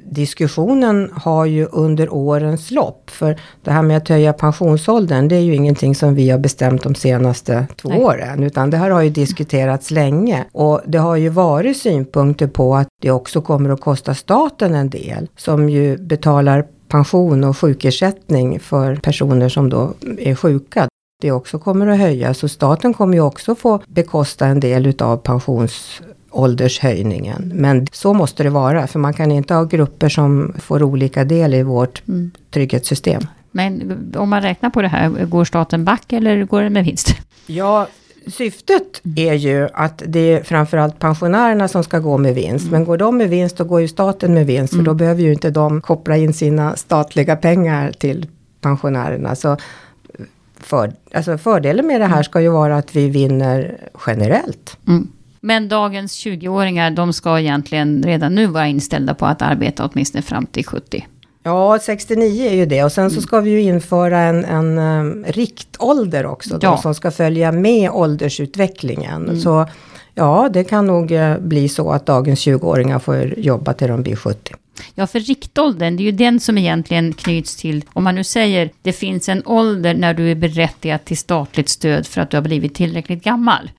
diskussionen 0.05 1.09
har 1.13 1.45
ju 1.45 1.65
under 1.65 2.13
årens 2.13 2.71
lopp, 2.71 3.09
för 3.09 3.39
det 3.63 3.71
här 3.71 3.81
med 3.81 3.97
att 3.97 4.09
höja 4.09 4.33
pensionsåldern, 4.33 5.27
det 5.27 5.35
är 5.35 5.39
ju 5.41 5.55
ingenting 5.55 5.95
som 5.95 6.15
vi 6.15 6.29
har 6.29 6.39
bestämt 6.39 6.83
de 6.83 6.95
senaste 6.95 7.67
två 7.75 7.89
Nej. 7.89 7.99
åren, 7.99 8.43
utan 8.43 8.69
det 8.69 8.77
här 8.77 8.89
har 8.89 9.01
ju 9.01 9.09
diskuterats 9.09 9.91
länge. 9.91 10.45
Och 10.51 10.81
det 10.85 10.97
har 10.97 11.15
ju 11.15 11.29
varit 11.29 11.77
synpunkter 11.77 12.47
på 12.47 12.75
att 12.75 12.87
det 13.01 13.11
också 13.11 13.41
kommer 13.41 13.69
att 13.69 13.81
kosta 13.81 14.15
staten 14.15 14.75
en 14.75 14.89
del, 14.89 15.29
som 15.37 15.69
ju 15.69 15.97
betalar 15.97 16.65
pension 16.87 17.43
och 17.43 17.57
sjukersättning 17.57 18.59
för 18.59 18.95
personer 18.95 19.49
som 19.49 19.69
då 19.69 19.93
är 20.17 20.35
sjuka. 20.35 20.87
Det 21.21 21.31
också 21.31 21.59
kommer 21.59 21.87
att 21.87 21.99
höjas 21.99 22.37
så 22.37 22.47
staten 22.47 22.93
kommer 22.93 23.13
ju 23.13 23.21
också 23.21 23.55
få 23.55 23.79
bekosta 23.87 24.45
en 24.45 24.59
del 24.59 24.85
utav 24.85 25.17
pensionsåldershöjningen. 26.31 27.51
Men 27.55 27.87
så 27.91 28.13
måste 28.13 28.43
det 28.43 28.49
vara, 28.49 28.87
för 28.87 28.99
man 28.99 29.13
kan 29.13 29.31
inte 29.31 29.53
ha 29.53 29.63
grupper 29.63 30.09
som 30.09 30.53
får 30.59 30.83
olika 30.83 31.23
del 31.23 31.53
i 31.53 31.63
vårt 31.63 32.07
mm. 32.07 32.31
trygghetssystem. 32.51 33.21
Men 33.51 34.13
om 34.17 34.29
man 34.29 34.41
räknar 34.41 34.69
på 34.69 34.81
det 34.81 34.87
här, 34.87 35.09
går 35.09 35.45
staten 35.45 35.85
back 35.85 36.13
eller 36.13 36.45
går 36.45 36.61
det 36.61 36.69
med 36.69 36.85
vinst? 36.85 37.15
Ja, 37.47 37.87
syftet 38.27 39.01
är 39.15 39.33
ju 39.33 39.67
att 39.73 40.03
det 40.05 40.19
är 40.19 40.43
framförallt 40.43 40.99
pensionärerna 40.99 41.67
som 41.67 41.83
ska 41.83 41.99
gå 41.99 42.17
med 42.17 42.35
vinst. 42.35 42.67
Mm. 42.67 42.71
Men 42.71 42.85
går 42.85 42.97
de 42.97 43.17
med 43.17 43.29
vinst 43.29 43.57
då 43.57 43.63
går 43.63 43.81
ju 43.81 43.87
staten 43.87 44.33
med 44.33 44.45
vinst. 44.45 44.73
Mm. 44.73 44.85
För 44.85 44.91
då 44.91 44.95
behöver 44.95 45.21
ju 45.21 45.31
inte 45.31 45.49
de 45.51 45.81
koppla 45.81 46.17
in 46.17 46.33
sina 46.33 46.75
statliga 46.75 47.35
pengar 47.35 47.91
till 47.91 48.27
pensionärerna. 48.61 49.35
Så 49.35 49.57
för, 50.59 50.93
alltså 51.13 51.37
fördelen 51.37 51.87
med 51.87 52.01
det 52.01 52.05
här 52.05 52.13
mm. 52.13 52.23
ska 52.23 52.41
ju 52.41 52.49
vara 52.49 52.77
att 52.77 52.95
vi 52.95 53.09
vinner 53.09 53.77
generellt. 54.07 54.77
Mm. 54.87 55.07
Men 55.41 55.67
dagens 55.67 56.25
20-åringar, 56.25 56.91
de 56.91 57.13
ska 57.13 57.39
egentligen 57.39 58.03
redan 58.03 58.35
nu 58.35 58.45
vara 58.47 58.67
inställda 58.67 59.13
på 59.13 59.25
att 59.25 59.41
arbeta 59.41 59.85
åtminstone 59.85 60.21
fram 60.21 60.45
till 60.45 60.65
70. 60.65 61.07
Ja, 61.43 61.79
69 61.81 62.45
är 62.45 62.55
ju 62.55 62.65
det 62.65 62.83
och 62.83 62.91
sen 62.91 63.09
så 63.09 63.13
mm. 63.13 63.21
ska 63.21 63.39
vi 63.39 63.49
ju 63.49 63.61
införa 63.61 64.19
en, 64.19 64.45
en 64.45 64.77
um, 64.77 65.25
riktålder 65.27 66.25
också 66.25 66.57
då, 66.57 66.77
som 66.77 66.95
ska 66.95 67.11
följa 67.11 67.51
med 67.51 67.89
åldersutvecklingen. 67.91 69.23
Mm. 69.23 69.39
Så 69.39 69.65
ja, 70.13 70.49
det 70.53 70.63
kan 70.63 70.87
nog 70.87 71.11
uh, 71.11 71.37
bli 71.39 71.69
så 71.69 71.91
att 71.91 72.05
dagens 72.05 72.47
20-åringar 72.47 72.99
får 72.99 73.39
jobba 73.39 73.73
till 73.73 73.87
de 73.87 74.03
blir 74.03 74.15
70. 74.15 74.55
Ja, 74.95 75.07
för 75.07 75.19
riktåldern, 75.19 75.97
det 75.97 76.03
är 76.03 76.05
ju 76.05 76.11
den 76.11 76.39
som 76.39 76.57
egentligen 76.57 77.13
knyts 77.13 77.55
till, 77.55 77.85
om 77.93 78.03
man 78.03 78.15
nu 78.15 78.23
säger, 78.23 78.69
det 78.81 78.93
finns 78.93 79.29
en 79.29 79.41
ålder 79.45 79.93
när 79.93 80.13
du 80.13 80.31
är 80.31 80.35
berättigad 80.35 81.05
till 81.05 81.17
statligt 81.17 81.69
stöd 81.69 82.07
för 82.07 82.21
att 82.21 82.29
du 82.29 82.37
har 82.37 82.41
blivit 82.41 82.75
tillräckligt 82.75 83.23
gammal. 83.23 83.71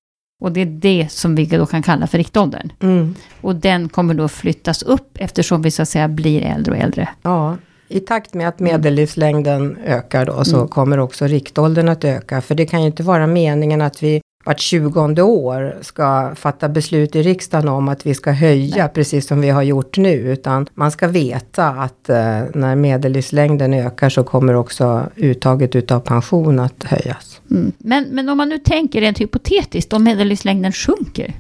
Och 0.43 0.53
det 0.53 0.61
är 0.61 0.67
det 0.67 1.07
som 1.11 1.35
vi 1.35 1.47
då 1.47 1.67
kan 1.67 1.83
kalla 1.83 2.07
för 2.07 2.19
riktåldern. 2.19 2.73
Mm. 2.81 3.15
Och 3.41 3.57
den 3.57 3.89
kommer 3.89 4.15
då 4.15 4.29
flyttas 4.29 4.83
upp 4.83 5.09
eftersom 5.15 5.63
vi 5.63 5.71
så 5.71 5.83
att 5.83 5.89
säga 5.89 6.09
blir 6.09 6.43
äldre 6.43 6.73
och 6.73 6.79
äldre. 6.79 7.09
Ja, 7.23 7.57
i 7.89 8.01
takt 8.01 8.35
med 8.35 8.49
att 8.49 8.61
medellivslängden 8.61 9.77
ökar 9.87 10.27
då 10.27 10.45
så 10.45 10.57
mm. 10.57 10.69
kommer 10.69 10.99
också 10.99 11.27
riktåldern 11.27 11.89
att 11.89 12.05
öka. 12.05 12.41
För 12.41 12.55
det 12.55 12.67
kan 12.67 12.81
ju 12.81 12.87
inte 12.87 13.03
vara 13.03 13.27
meningen 13.27 13.81
att 13.81 14.03
vi 14.03 14.21
vart 14.45 14.61
tjugonde 14.61 15.23
år 15.23 15.79
ska 15.81 16.35
fatta 16.35 16.69
beslut 16.69 17.17
i 17.17 17.23
riksdagen 17.23 17.69
om 17.69 17.89
att 17.89 18.07
vi 18.07 18.15
ska 18.15 18.31
höja 18.31 18.85
Nej. 18.85 18.95
precis 18.95 19.27
som 19.27 19.41
vi 19.41 19.51
har 19.51 19.63
gjort 19.63 19.97
nu. 19.97 20.13
Utan 20.13 20.67
man 20.75 20.91
ska 20.91 21.09
veta 21.09 21.69
att 21.69 22.09
eh, 22.09 22.17
när 22.55 22.77
medellivslängden 22.77 23.75
ökar 23.75 24.09
så 24.09 24.25
kommer 24.25 24.55
också 24.55 25.07
uttaget 25.17 25.77
utav 25.77 26.01
pension 26.01 26.59
att 26.61 26.85
höjas. 26.85 27.41
Mm. 27.51 27.73
Men, 27.79 28.05
men 28.11 28.29
om 28.29 28.37
man 28.37 28.49
nu 28.49 28.59
tänker 28.59 29.01
rent 29.01 29.21
hypotetiskt, 29.21 29.93
om 29.93 30.05
medellivslängden 30.05 30.73
sjunker? 30.73 31.35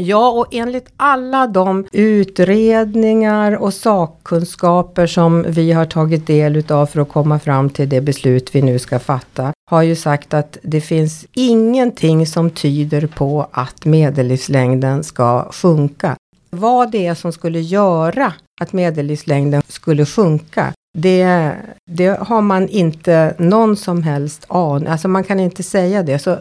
Ja, 0.00 0.30
och 0.30 0.46
enligt 0.50 0.92
alla 0.96 1.46
de 1.46 1.86
utredningar 1.92 3.56
och 3.56 3.74
sakkunskaper 3.74 5.06
som 5.06 5.44
vi 5.48 5.72
har 5.72 5.84
tagit 5.84 6.26
del 6.26 6.56
utav 6.56 6.86
för 6.86 7.00
att 7.00 7.08
komma 7.08 7.38
fram 7.38 7.70
till 7.70 7.88
det 7.88 8.00
beslut 8.00 8.54
vi 8.54 8.62
nu 8.62 8.78
ska 8.78 8.98
fatta, 8.98 9.52
har 9.70 9.82
ju 9.82 9.96
sagt 9.96 10.34
att 10.34 10.58
det 10.62 10.80
finns 10.80 11.26
ingenting 11.34 12.26
som 12.26 12.50
tyder 12.50 13.06
på 13.06 13.46
att 13.50 13.84
medellivslängden 13.84 15.04
ska 15.04 15.52
sjunka. 15.52 16.16
Vad 16.50 16.90
det 16.90 17.06
är 17.06 17.14
som 17.14 17.32
skulle 17.32 17.60
göra 17.60 18.32
att 18.60 18.72
medellivslängden 18.72 19.62
skulle 19.68 20.06
sjunka, 20.06 20.72
det, 20.98 21.52
det 21.90 22.18
har 22.20 22.40
man 22.40 22.68
inte 22.68 23.34
någon 23.38 23.76
som 23.76 24.02
helst 24.02 24.44
aning, 24.48 24.88
alltså 24.88 25.08
man 25.08 25.24
kan 25.24 25.40
inte 25.40 25.62
säga 25.62 26.02
det. 26.02 26.18
Så 26.18 26.38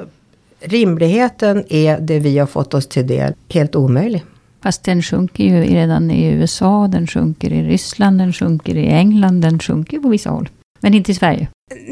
rimligheten 0.59 1.63
är 1.69 1.99
det 1.99 2.19
vi 2.19 2.37
har 2.37 2.47
fått 2.47 2.73
oss 2.73 2.87
till 2.87 3.07
del 3.07 3.33
helt 3.49 3.75
omöjlig. 3.75 4.23
Fast 4.63 4.83
den 4.83 5.01
sjunker 5.01 5.43
ju 5.43 5.61
redan 5.61 6.11
i 6.11 6.25
USA, 6.25 6.87
den 6.87 7.07
sjunker 7.07 7.53
i 7.53 7.63
Ryssland, 7.63 8.17
den 8.17 8.33
sjunker 8.33 8.75
i 8.75 8.87
England, 8.87 9.41
den 9.41 9.59
sjunker 9.59 9.99
på 9.99 10.09
vissa 10.09 10.29
håll. 10.29 10.49
Men 10.79 10.93
inte 10.93 11.11
i 11.11 11.15
Sverige. 11.15 11.47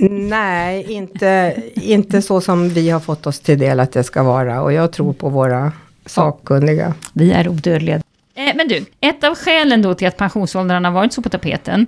Nej, 0.10 0.86
inte, 0.94 1.56
inte 1.74 2.22
så 2.22 2.42
som 2.42 2.70
vi 2.70 2.90
har 2.90 3.00
fått 3.00 3.28
oss 3.28 3.40
till 3.40 3.60
del 3.60 3.80
att 3.80 3.92
det 3.92 4.04
ska 4.04 4.24
vara. 4.24 4.62
Och 4.62 4.74
jag 4.74 4.92
tror 4.92 5.14
på 5.14 5.30
våra 5.30 5.72
sakkunniga. 6.06 6.94
Vi 7.14 7.32
är 7.32 7.50
odödliga. 7.50 7.96
Eh, 8.36 8.56
men 8.56 8.68
du, 8.68 8.86
ett 9.00 9.24
av 9.24 9.36
skälen 9.36 9.82
då 9.82 9.94
till 9.94 10.08
att 10.08 10.18
pensionsåldrarna 10.18 10.92
varit 10.92 11.14
så 11.14 11.22
på 11.22 11.30
tapeten, 11.30 11.88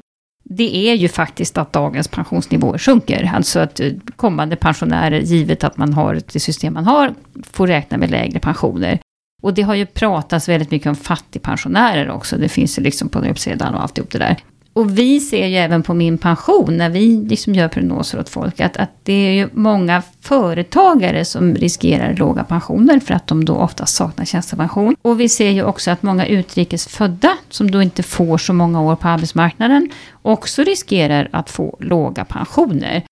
det 0.51 0.89
är 0.89 0.93
ju 0.95 1.07
faktiskt 1.07 1.57
att 1.57 1.73
dagens 1.73 2.07
pensionsnivåer 2.07 2.77
sjunker. 2.77 3.31
Alltså 3.33 3.59
att 3.59 3.79
eh, 3.79 3.91
kommande 4.15 4.55
pensionärer, 4.55 5.19
givet 5.19 5.63
att 5.63 5.77
man 5.77 5.93
har 5.93 6.21
det 6.33 6.39
system 6.39 6.73
man 6.73 6.85
har, 6.85 7.13
får 7.43 7.67
räkna 7.67 7.97
med 7.97 8.11
lägre 8.11 8.39
pensioner. 8.39 8.99
Och 9.41 9.53
det 9.53 9.61
har 9.61 9.75
ju 9.75 9.85
pratats 9.85 10.49
väldigt 10.49 10.71
mycket 10.71 10.87
om 10.87 10.95
fattigpensionärer 10.95 12.09
också. 12.09 12.37
Det 12.37 12.49
finns 12.49 12.79
ju 12.79 12.83
liksom 12.83 13.09
på 13.09 13.19
uppsidan 13.19 13.75
och 13.75 13.81
alltihop 13.81 14.11
det 14.11 14.17
där. 14.17 14.37
Och 14.73 14.97
vi 14.97 15.19
ser 15.19 15.47
ju 15.47 15.55
även 15.55 15.83
på 15.83 15.93
min 15.93 16.17
pension, 16.17 16.77
när 16.77 16.89
vi 16.89 17.25
liksom 17.29 17.55
gör 17.55 17.67
prognoser 17.67 18.19
åt 18.19 18.29
folk, 18.29 18.59
att, 18.59 18.77
att 18.77 18.89
det 19.03 19.13
är 19.13 19.31
ju 19.31 19.49
många 19.53 20.03
företagare 20.21 21.25
som 21.25 21.55
riskerar 21.55 22.13
låga 22.13 22.43
pensioner 22.43 22.99
för 22.99 23.13
att 23.13 23.27
de 23.27 23.45
då 23.45 23.55
ofta 23.55 23.85
saknar 23.85 24.25
tjänstepension. 24.25 24.95
Och 25.01 25.19
vi 25.19 25.29
ser 25.29 25.49
ju 25.49 25.63
också 25.63 25.91
att 25.91 26.03
många 26.03 26.25
utrikesfödda, 26.25 27.37
som 27.49 27.71
då 27.71 27.81
inte 27.81 28.03
får 28.03 28.37
så 28.37 28.53
många 28.53 28.81
år 28.81 28.95
på 28.95 29.07
arbetsmarknaden, 29.07 29.89
också 30.21 30.63
riskerar 30.63 31.29
att 31.31 31.49
få 31.49 31.77
låga 31.79 32.25
pensioner. 32.25 33.03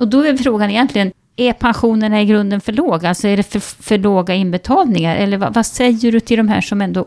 Och 0.00 0.08
då 0.08 0.22
är 0.22 0.36
frågan 0.36 0.70
egentligen, 0.70 1.12
är 1.36 1.52
pensionerna 1.52 2.22
i 2.22 2.26
grunden 2.26 2.60
för 2.60 2.72
låga? 2.72 3.08
Alltså 3.08 3.28
är 3.28 3.36
det 3.36 3.42
för, 3.42 3.60
för 3.60 3.98
låga 3.98 4.34
inbetalningar? 4.34 5.16
Eller 5.16 5.36
vad, 5.36 5.54
vad 5.54 5.66
säger 5.66 6.12
du 6.12 6.20
till 6.20 6.36
de 6.36 6.48
här 6.48 6.60
som 6.60 6.80
ändå, 6.82 7.06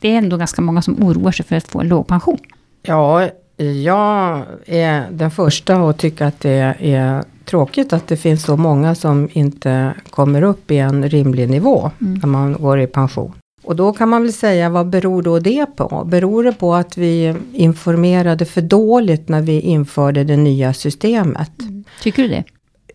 det 0.00 0.08
är 0.08 0.18
ändå 0.18 0.36
ganska 0.36 0.62
många 0.62 0.82
som 0.82 1.02
oroar 1.02 1.32
sig 1.32 1.46
för 1.46 1.56
att 1.56 1.68
få 1.68 1.80
en 1.80 1.88
låg 1.88 2.06
pension? 2.06 2.38
Ja, 2.82 3.28
jag 3.56 4.42
är 4.66 5.10
den 5.10 5.30
första 5.30 5.76
att 5.76 5.98
tycka 5.98 6.26
att 6.26 6.40
det 6.40 6.74
är 6.80 7.24
tråkigt 7.44 7.92
att 7.92 8.08
det 8.08 8.16
finns 8.16 8.42
så 8.42 8.56
många 8.56 8.94
som 8.94 9.28
inte 9.32 9.94
kommer 10.10 10.42
upp 10.42 10.70
i 10.70 10.78
en 10.78 11.08
rimlig 11.08 11.50
nivå 11.50 11.90
mm. 12.00 12.14
när 12.14 12.26
man 12.26 12.52
går 12.52 12.80
i 12.80 12.86
pension. 12.86 13.32
Och 13.64 13.76
då 13.76 13.92
kan 13.92 14.08
man 14.08 14.22
väl 14.22 14.32
säga, 14.32 14.68
vad 14.68 14.88
beror 14.88 15.22
då 15.22 15.38
det 15.38 15.66
på? 15.76 16.04
Beror 16.06 16.44
det 16.44 16.52
på 16.52 16.74
att 16.74 16.98
vi 16.98 17.34
informerade 17.52 18.44
för 18.44 18.60
dåligt 18.60 19.28
när 19.28 19.42
vi 19.42 19.60
införde 19.60 20.24
det 20.24 20.36
nya 20.36 20.72
systemet? 20.72 21.60
Mm. 21.60 21.84
Tycker 22.02 22.22
du 22.22 22.28
det? 22.28 22.44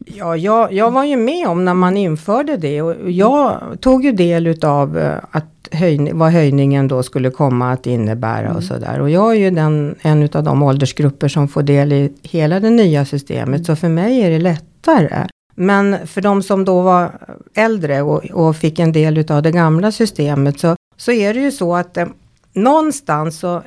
Ja, 0.06 0.38
jag, 0.38 0.74
jag 0.74 0.92
var 0.92 1.04
ju 1.04 1.18
med 1.18 1.48
om 1.48 1.66
när 1.66 1.74
man 1.74 1.98
införde 1.98 2.58
det 2.58 2.82
och 2.82 3.12
jag 3.12 3.62
tog 3.82 4.06
ju 4.06 4.12
del 4.12 4.48
utav 4.48 4.98
eh, 4.98 5.18
att 5.32 5.59
höjning, 5.72 6.18
vad 6.18 6.32
höjningen 6.32 6.88
då 6.88 7.04
skulle 7.04 7.30
komma 7.30 7.72
att 7.72 7.88
innebära 7.88 8.46
mm. 8.46 8.56
och 8.56 8.64
sådär. 8.64 9.00
Och 9.00 9.10
jag 9.10 9.32
är 9.32 9.40
ju 9.40 9.52
den, 9.52 9.96
en 10.02 10.24
utav 10.24 10.44
de 10.44 10.64
åldersgrupper 10.64 11.28
som 11.28 11.48
får 11.48 11.64
del 11.64 11.94
i 11.94 12.14
hela 12.22 12.60
det 12.60 12.70
nya 12.70 13.06
systemet. 13.06 13.48
Mm. 13.48 13.66
Så 13.66 13.76
för 13.76 13.90
mig 13.90 14.22
är 14.22 14.30
det 14.30 14.40
lättare. 14.40 15.28
Men 15.56 16.08
för 16.08 16.22
de 16.22 16.44
som 16.44 16.66
då 16.66 16.82
var 16.82 17.12
äldre 17.56 18.02
och, 18.02 18.26
och 18.26 18.56
fick 18.56 18.80
en 18.80 18.92
del 18.92 19.18
utav 19.18 19.44
det 19.44 19.52
gamla 19.52 19.92
systemet 19.92 20.60
så, 20.60 20.76
så 20.98 21.12
är 21.12 21.34
det 21.34 21.40
ju 21.40 21.52
så 21.52 21.76
att 21.76 21.98
eh, 21.98 22.08
någonstans 22.54 23.40
så 23.40 23.62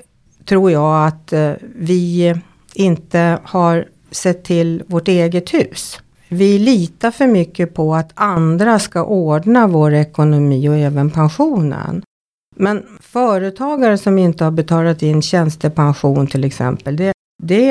tror 0.45 0.71
jag 0.71 1.07
att 1.07 1.33
eh, 1.33 1.53
vi 1.77 2.35
inte 2.75 3.39
har 3.45 3.87
sett 4.11 4.45
till 4.45 4.83
vårt 4.87 5.09
eget 5.09 5.55
hus. 5.55 6.01
Vi 6.33 6.59
litar 6.59 7.11
för 7.11 7.27
mycket 7.27 7.75
på 7.75 7.95
att 7.95 8.11
andra 8.15 8.79
ska 8.79 9.05
ordna 9.05 9.67
vår 9.67 9.95
ekonomi 9.95 10.69
och 10.69 10.77
även 10.77 11.11
pensionen. 11.11 12.03
Men 12.57 12.83
företagare 13.01 13.99
som 13.99 14.19
inte 14.19 14.45
har 14.45 14.51
betalat 14.51 15.03
in 15.03 15.23
tjänstepension 15.23 16.27
till 16.27 16.45
exempel, 16.45 16.97
det, 16.97 17.13
det 17.43 17.71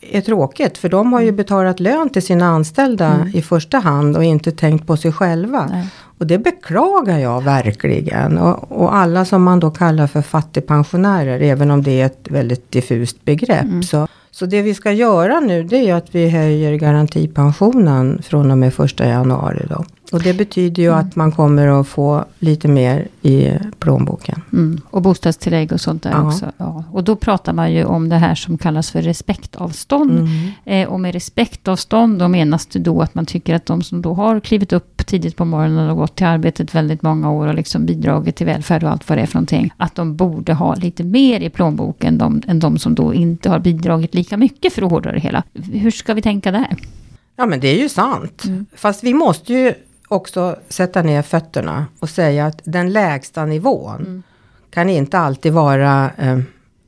är 0.00 0.20
tråkigt 0.20 0.78
för 0.78 0.88
de 0.88 1.12
har 1.12 1.20
ju 1.20 1.28
mm. 1.28 1.36
betalat 1.36 1.80
lön 1.80 2.10
till 2.10 2.22
sina 2.22 2.46
anställda 2.46 3.06
mm. 3.06 3.28
i 3.34 3.42
första 3.42 3.78
hand 3.78 4.16
och 4.16 4.24
inte 4.24 4.52
tänkt 4.52 4.86
på 4.86 4.96
sig 4.96 5.12
själva. 5.12 5.66
Nej. 5.66 5.88
Och 6.18 6.26
det 6.26 6.38
beklagar 6.38 7.18
jag 7.18 7.44
verkligen. 7.44 8.38
Och, 8.38 8.72
och, 8.72 8.96
alla 8.96 9.24
som 9.24 9.42
man 9.42 9.60
då 9.60 9.70
kallar 9.70 10.06
för 10.06 10.22
fattigpensionärer, 10.22 11.40
även 11.40 11.70
om 11.70 11.82
det 11.82 12.00
är 12.00 12.06
ett 12.06 12.28
väldigt 12.30 12.70
diffust 12.70 13.24
begrepp, 13.24 13.62
mm. 13.62 13.82
så 13.82 14.08
så 14.34 14.46
det 14.46 14.62
vi 14.62 14.74
ska 14.74 14.92
göra 14.92 15.40
nu 15.40 15.62
det 15.62 15.76
är 15.76 15.94
att 15.94 16.14
vi 16.14 16.28
höjer 16.28 16.74
garantipensionen 16.74 18.22
från 18.22 18.50
och 18.50 18.58
med 18.58 18.74
första 18.74 19.08
januari. 19.08 19.66
Då. 19.70 19.84
Och 20.12 20.22
det 20.22 20.34
betyder 20.34 20.82
ju 20.82 20.88
mm. 20.88 21.00
att 21.00 21.16
man 21.16 21.32
kommer 21.32 21.80
att 21.80 21.88
få 21.88 22.24
lite 22.38 22.68
mer 22.68 23.08
i 23.22 23.50
plånboken. 23.78 24.42
Mm. 24.52 24.80
Och 24.90 25.02
bostadstillägg 25.02 25.72
och 25.72 25.80
sånt 25.80 26.02
där 26.02 26.10
ja. 26.10 26.26
också. 26.26 26.52
Ja. 26.56 26.84
Och 26.92 27.04
då 27.04 27.16
pratar 27.16 27.52
man 27.52 27.72
ju 27.72 27.84
om 27.84 28.08
det 28.08 28.16
här 28.16 28.34
som 28.34 28.58
kallas 28.58 28.90
för 28.90 29.02
respektavstånd. 29.02 30.18
Mm. 30.18 30.50
Eh, 30.64 30.88
och 30.88 31.00
med 31.00 31.12
respektavstånd 31.12 32.18
då 32.18 32.28
menas 32.28 32.66
det 32.66 32.78
då 32.78 33.02
att 33.02 33.14
man 33.14 33.26
tycker 33.26 33.54
att 33.54 33.66
de 33.66 33.82
som 33.82 34.02
då 34.02 34.14
har 34.14 34.40
klivit 34.40 34.72
upp 34.72 35.06
tidigt 35.06 35.36
på 35.36 35.44
morgonen 35.44 35.90
och 35.90 35.96
gått 35.96 36.16
till 36.16 36.26
arbetet 36.26 36.74
väldigt 36.74 37.02
många 37.02 37.30
år 37.30 37.46
och 37.46 37.54
liksom 37.54 37.86
bidragit 37.86 38.36
till 38.36 38.46
välfärd 38.46 38.84
och 38.84 38.90
allt 38.90 39.08
vad 39.08 39.18
det 39.18 39.22
är 39.22 39.26
för 39.26 39.34
någonting. 39.34 39.72
Att 39.76 39.94
de 39.94 40.16
borde 40.16 40.52
ha 40.52 40.74
lite 40.74 41.04
mer 41.04 41.40
i 41.40 41.50
plånboken 41.50 42.18
de, 42.18 42.42
än 42.46 42.60
de 42.60 42.78
som 42.78 42.94
då 42.94 43.14
inte 43.14 43.48
har 43.50 43.58
bidragit 43.58 44.14
lika 44.14 44.36
mycket 44.36 44.72
för 44.72 44.82
att 44.82 44.90
hårdra 44.90 45.12
det 45.12 45.20
hela. 45.20 45.42
Hur 45.72 45.90
ska 45.90 46.14
vi 46.14 46.22
tänka 46.22 46.50
där? 46.50 46.76
Ja 47.36 47.46
men 47.46 47.60
det 47.60 47.68
är 47.68 47.78
ju 47.78 47.88
sant. 47.88 48.44
Mm. 48.44 48.66
Fast 48.74 49.04
vi 49.04 49.14
måste 49.14 49.52
ju 49.52 49.74
också 50.14 50.56
sätta 50.68 51.02
ner 51.02 51.22
fötterna 51.22 51.86
och 52.00 52.10
säga 52.10 52.46
att 52.46 52.60
den 52.64 52.92
lägsta 52.92 53.46
nivån 53.46 54.00
mm. 54.00 54.22
kan 54.70 54.88
inte 54.88 55.18
alltid 55.18 55.52
vara 55.52 56.10
eh, 56.18 56.38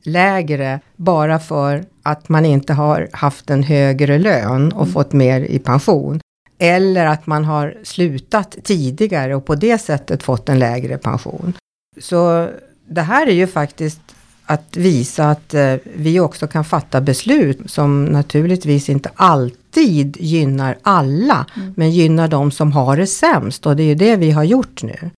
lägre 0.03 0.79
bara 0.95 1.39
för 1.39 1.85
att 2.03 2.29
man 2.29 2.45
inte 2.45 2.73
har 2.73 3.09
haft 3.11 3.49
en 3.49 3.63
högre 3.63 4.19
lön 4.19 4.71
och 4.71 4.81
mm. 4.81 4.93
fått 4.93 5.13
mer 5.13 5.41
i 5.41 5.59
pension. 5.59 6.19
Eller 6.59 7.05
att 7.05 7.27
man 7.27 7.45
har 7.45 7.77
slutat 7.83 8.57
tidigare 8.63 9.35
och 9.35 9.45
på 9.45 9.55
det 9.55 9.77
sättet 9.77 10.23
fått 10.23 10.49
en 10.49 10.59
lägre 10.59 10.97
pension. 10.97 11.53
Så 11.99 12.49
det 12.87 13.01
här 13.01 13.27
är 13.27 13.33
ju 13.33 13.47
faktiskt 13.47 14.01
att 14.49 14.77
visa 14.77 15.29
att 15.29 15.53
eh, 15.53 15.73
vi 15.95 16.19
också 16.19 16.47
kan 16.47 16.65
fatta 16.65 17.01
beslut 17.01 17.59
som 17.65 18.05
naturligtvis 18.05 18.89
inte 18.89 19.09
alltid 19.15 20.17
gynnar 20.19 20.77
alla, 20.81 21.45
mm. 21.55 21.73
men 21.77 21.91
gynnar 21.91 22.27
de 22.27 22.51
som 22.51 22.71
har 22.71 22.97
det 22.97 23.07
sämst 23.07 23.65
och 23.65 23.75
det 23.75 23.83
är 23.83 23.87
ju 23.87 23.95
det 23.95 24.15
vi 24.15 24.31
har 24.31 24.43
gjort 24.43 24.83
nu. 24.83 25.09